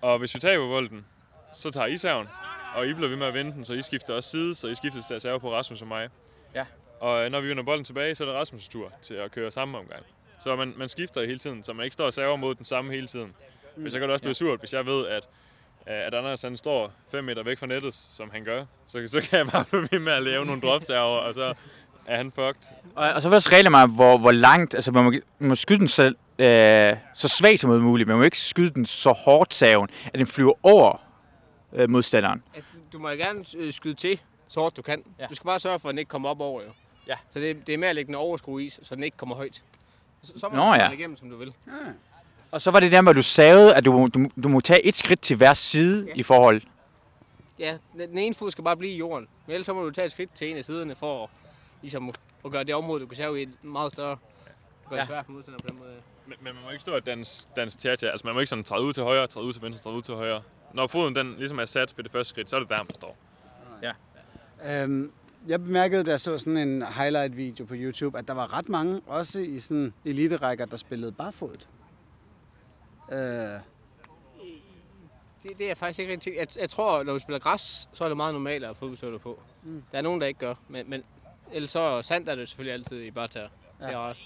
[0.00, 1.06] Og hvis vi taber bolden,
[1.54, 2.28] så tager I serven,
[2.76, 4.74] og I bliver ved med at vinde den, så I skifter også side, så I
[4.74, 6.08] skifter til at serve på Rasmus og mig.
[6.54, 6.64] Ja.
[7.00, 9.50] Og øh, når vi vinder bolden tilbage, så er det Rasmus' tur til at køre
[9.50, 10.02] samme omgang.
[10.38, 12.92] Så man, man skifter hele tiden, så man ikke står og server mod den samme
[12.92, 13.34] hele tiden.
[13.76, 15.28] Hvis jeg kan det også blive surt, hvis jeg ved, at,
[15.88, 19.20] øh, at Anders han står 5 meter væk fra nettet, som han gør, så, så
[19.20, 21.54] kan jeg bare blive ved med at lave nogle dropserver, og så
[22.06, 22.74] er han fucked.
[22.94, 25.48] Og, og så var der også reglerne om, hvor, hvor langt, altså man må, man
[25.48, 26.02] må skyde den så,
[26.38, 30.18] øh, så svagt som muligt, men man må ikke skyde den så hårdt saven, at
[30.18, 31.00] den flyver over
[31.72, 32.42] øh, modstanderen.
[32.54, 35.02] Altså, du må jo gerne øh, skyde til, så hårdt du kan.
[35.18, 35.22] Ja.
[35.22, 35.28] Ja.
[35.28, 36.68] Du skal bare sørge for, at den ikke kommer op over, jo.
[37.06, 37.14] Ja.
[37.30, 39.62] Så det, det er med at lægge den overskrue i, så den ikke kommer højt.
[40.22, 40.84] Så, så må Nå, du ja.
[40.84, 40.90] ja.
[40.90, 41.52] igennem, som du vil.
[42.50, 44.86] Og så var det der med, at du savede, at du, du, du må tage
[44.86, 46.12] et skridt til hver side ja.
[46.16, 46.62] i forhold.
[47.58, 49.28] Ja, den den ene fod skal bare blive i jorden.
[49.46, 51.30] Men ellers så må du tage et skridt til en af siderne for at,
[51.82, 52.12] ligesom,
[52.44, 54.16] at gøre det område, du kan serve i, meget større.
[54.88, 55.00] Gør Ja.
[55.00, 55.96] det svært for modstanderen på den måde.
[56.26, 58.64] Men, men man må ikke stå og danse, danse tja Altså man må ikke sådan
[58.64, 60.42] træde ud til højre, træde ud til venstre, træde ud til højre.
[60.74, 62.94] Når foden den ligesom er sat ved det første skridt, så er det der, man
[62.94, 63.16] står.
[64.66, 65.12] Øhm,
[65.48, 69.00] jeg bemærkede, da jeg så sådan en highlight-video på YouTube, at der var ret mange,
[69.06, 71.68] også i sådan eliterækker, der spillede barfodet.
[73.12, 73.18] Øh,
[75.42, 76.34] Det, det er faktisk ikke rigtig...
[76.36, 79.18] Jeg, jeg tror, når du spiller græs, så er det meget normalt at have fodboldstøvler
[79.18, 79.40] på.
[79.62, 79.82] Mm.
[79.92, 81.02] Der er nogen, der ikke gør, men, men
[81.52, 83.48] ellers så sandt er det selvfølgelig altid i barter.
[83.80, 83.86] Ja.
[83.86, 84.22] Det er også.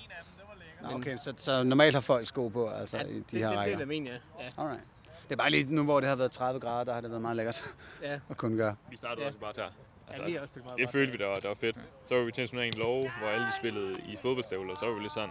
[0.83, 3.49] nå, okay, så, så normalt har folk sko på, altså Ja, i de det, her
[3.49, 3.77] det, det, rækker.
[3.77, 4.13] det er min, ja.
[4.13, 4.19] ja.
[4.59, 4.83] Alright.
[5.29, 7.23] Det er bare lige nu, hvor det har været 30 grader, der har det været
[7.23, 7.65] meget lækkert
[8.03, 8.13] ja.
[8.31, 8.77] at kunne gøre.
[8.91, 9.27] Vi startede Ja.
[9.27, 9.69] også bare der.
[10.09, 11.77] Altså, ja vi har også meget det følte vi, der var, der var fedt.
[12.07, 14.79] Så var vi til en turnering i Norge, hvor alle de spillede i fodboldstøvler, og
[14.79, 15.31] så var vi lidt sådan...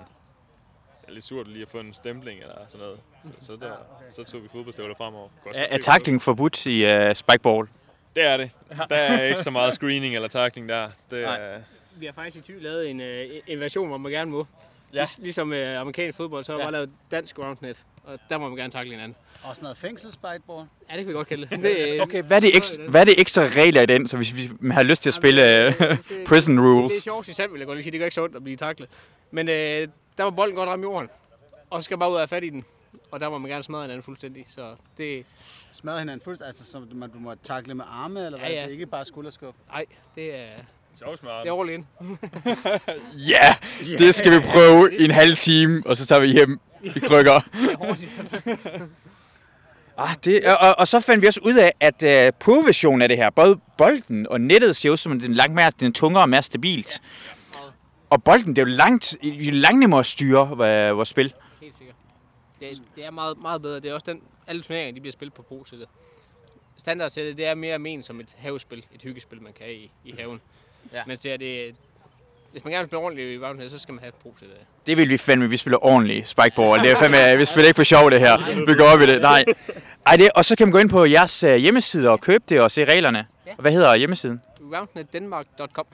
[1.02, 3.00] Det er lidt surt lige at få en stempling eller sådan noget.
[3.24, 3.74] Så, så, der,
[4.12, 5.26] så tog vi fodboldstøvler fremover.
[5.28, 7.68] Er, godt er se, tackling forbudt i uh, spikeball?
[8.16, 8.52] Det er det.
[8.90, 10.90] Der er ikke så meget screening eller tackling der.
[11.12, 11.60] Det er,
[11.98, 14.48] Vi har faktisk i Thy lavet en, øh, en version, hvor man gerne må.
[14.94, 14.98] Ja.
[15.00, 15.02] Ja.
[15.18, 16.62] Lig, ligesom øh, amerikansk fodbold, så har Ja.
[16.62, 16.66] ja.
[16.66, 19.16] bare lavet dansk groundnet, og der må man gerne takle hinanden.
[19.44, 20.68] Og sådan noget fængselsspejtball.
[20.90, 21.64] Ja, det kan vi godt kalde det.
[21.64, 24.18] det øh, Okay, hvad er, det ekstra, hvad er det ekstra regler i den, så
[24.18, 25.76] hvis vi har lyst til at spille
[26.28, 26.98] prison Det rules?
[26.98, 27.92] er sjovt i sand, vil jeg godt lige sige.
[27.92, 28.90] Det gør ikke sjovt at blive taklet.
[29.32, 29.88] Men øh,
[30.18, 31.10] der var bolden godt ramme jorden,
[31.70, 32.66] og så skal bare ud og have fat i den.
[33.12, 34.46] Og der må man gerne smadre hinanden fuldstændig.
[34.50, 35.26] Så det,
[35.72, 38.50] Smadre hinanden fuldstændig, altså så du må, du må takle med arme, eller hvad?
[38.50, 38.62] Ja, ja.
[38.62, 39.56] Det er ikke bare skulderskub.
[39.74, 39.86] ej,
[40.16, 40.46] det er,
[41.00, 41.44] sjovt smart.
[41.46, 41.88] det er all in.
[43.32, 43.56] Ja,
[43.88, 47.00] yeah, det skal vi prøve i en halv time, og så tager vi hjem i
[47.00, 47.40] krykker.
[49.98, 53.18] Ah, det, og, og, så fandt vi også ud af, at uh, pro-versionen af det
[53.18, 56.24] her, både bolden og nettet ser ud som, den er langt mere, den er tungere
[56.24, 57.02] og mere stabilt.
[58.10, 61.34] Og bolden, det er jo langt, jo langt nemmere at styre uh, vores spil.
[61.62, 61.96] Helt sikkert.
[62.60, 63.76] Det, er- det er meget, meget bedre.
[63.80, 65.88] Det er også den, alle turneringer, de bliver spillet på pro-sættet.
[66.78, 70.42] Standardsættet, det er mere ment som et havespil, et hyggespil, man kan i, i haven.
[70.94, 71.02] Ja.
[71.08, 71.76] Mens det er det,
[72.52, 74.58] hvis man gerne vil spille ordentligt i Roundhead, så skal man have pro-sættet.
[74.88, 76.82] Det vil vi fandme, vi spiller ordentligt spikeball.
[76.82, 78.66] Det er fandme, vi spiller ikke for sjov det her.
[78.68, 79.22] Vi går op i det.
[79.22, 79.46] Nej.
[80.06, 82.62] Ej, det, og så kan man gå ind på jeres uh, hjemmeside og købe det
[82.62, 83.26] og se reglerne.
[83.48, 83.52] Ja.
[83.60, 84.42] Hvad hedder hjemmesiden?
[84.74, 85.86] Roundnetdenmark.com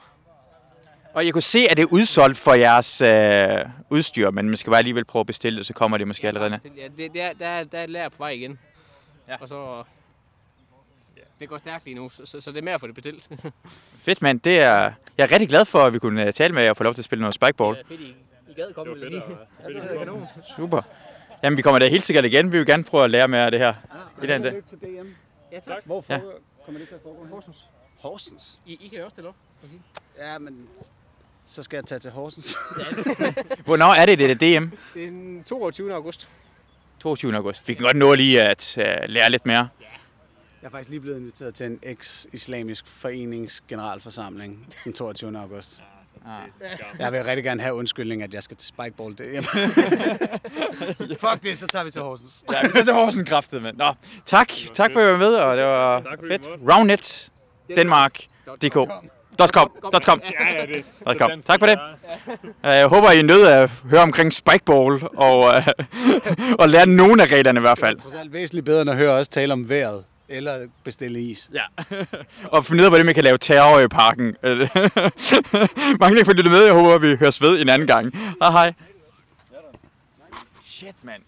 [1.13, 4.71] Og jeg kunne se, at det er udsolgt for jeres øh, udstyr, men man skal
[4.71, 6.51] bare alligevel prøve at bestille det, så kommer det måske allerede.
[6.51, 8.59] Det, ja, det, det er, der, er, der er et lærer på vej igen.
[9.27, 9.35] Ja.
[9.41, 9.83] Og så...
[11.41, 13.29] Det går stærkt lige nu, så, så, så det er mere at få det bestilt.
[14.05, 14.39] Fedt, mand.
[14.39, 16.77] Det er, jeg er rigtig glad for, at vi kunne øh, tale med jer og
[16.77, 17.75] få lov til at spille noget spikeball.
[17.77, 18.15] Ja, fedt, I,
[18.49, 19.23] I gad komme, vil jeg sige.
[19.63, 20.27] Ja, det er kanon.
[20.57, 20.81] Super.
[21.43, 22.51] Jamen, vi kommer da helt sikkert igen.
[22.51, 23.73] Vi vil gerne prøve at lære mere af det her.
[24.21, 24.53] Den dag.
[24.53, 25.07] Lykke til DM.
[25.51, 25.77] Ja, tak.
[25.85, 26.19] Hvorfor Ja.
[26.65, 27.27] kommer det til at foregå?
[27.31, 27.65] Horsens.
[27.99, 28.59] Horsens?
[28.65, 29.35] I, I kan jo også stille op.
[30.19, 30.67] Ja, men
[31.45, 32.57] så skal jeg tage til Horsens.
[33.65, 34.65] Hvornår er det, det er DM?
[34.93, 35.93] Det er den 22.
[35.93, 36.29] august.
[36.99, 37.35] 22.
[37.35, 37.67] august.
[37.67, 39.69] Vi kan godt nå lige at uh, lære lidt mere.
[40.61, 45.39] Jeg er faktisk lige blevet inviteret til en eks-islamisk forenings generalforsamling den 22.
[45.39, 45.83] august.
[46.99, 49.43] Jeg vil rigtig gerne have undskyldning, at jeg skal til Spikeball DM.
[51.23, 52.43] Fuck det, så tager vi til Horsens.
[52.51, 53.77] Ja, vi sætter Horsen kraftet, mand.
[53.77, 53.93] Nå,
[54.25, 54.47] tak.
[54.73, 56.47] Tak for at være med, og det var fedt.
[56.71, 57.29] Roundnet,
[57.75, 58.19] Denmark,
[58.63, 58.75] DK.
[59.39, 59.71] Dot .com.
[59.93, 60.21] Dot .com.
[60.39, 61.41] Ja, ja, det Dot .com.
[61.41, 61.79] Tak for det.
[62.45, 65.67] Øh, Jeg håber, I nød at høre omkring spikeball og, øh,
[66.61, 67.95] og lære nogle af reglerne i hvert fald.
[67.97, 71.49] Det er alt væsentligt bedre, end at høre os tale om vejret eller bestille is.
[71.53, 71.63] Ja.
[72.53, 74.25] og finde ud af, hvordan man kan lave terror i parken.
[76.01, 76.63] Mange tak for at lytte med.
[76.63, 78.17] Jeg håber, vi høres ved en anden gang.
[78.41, 78.73] Hej hej.
[80.65, 81.21] Shit, mand.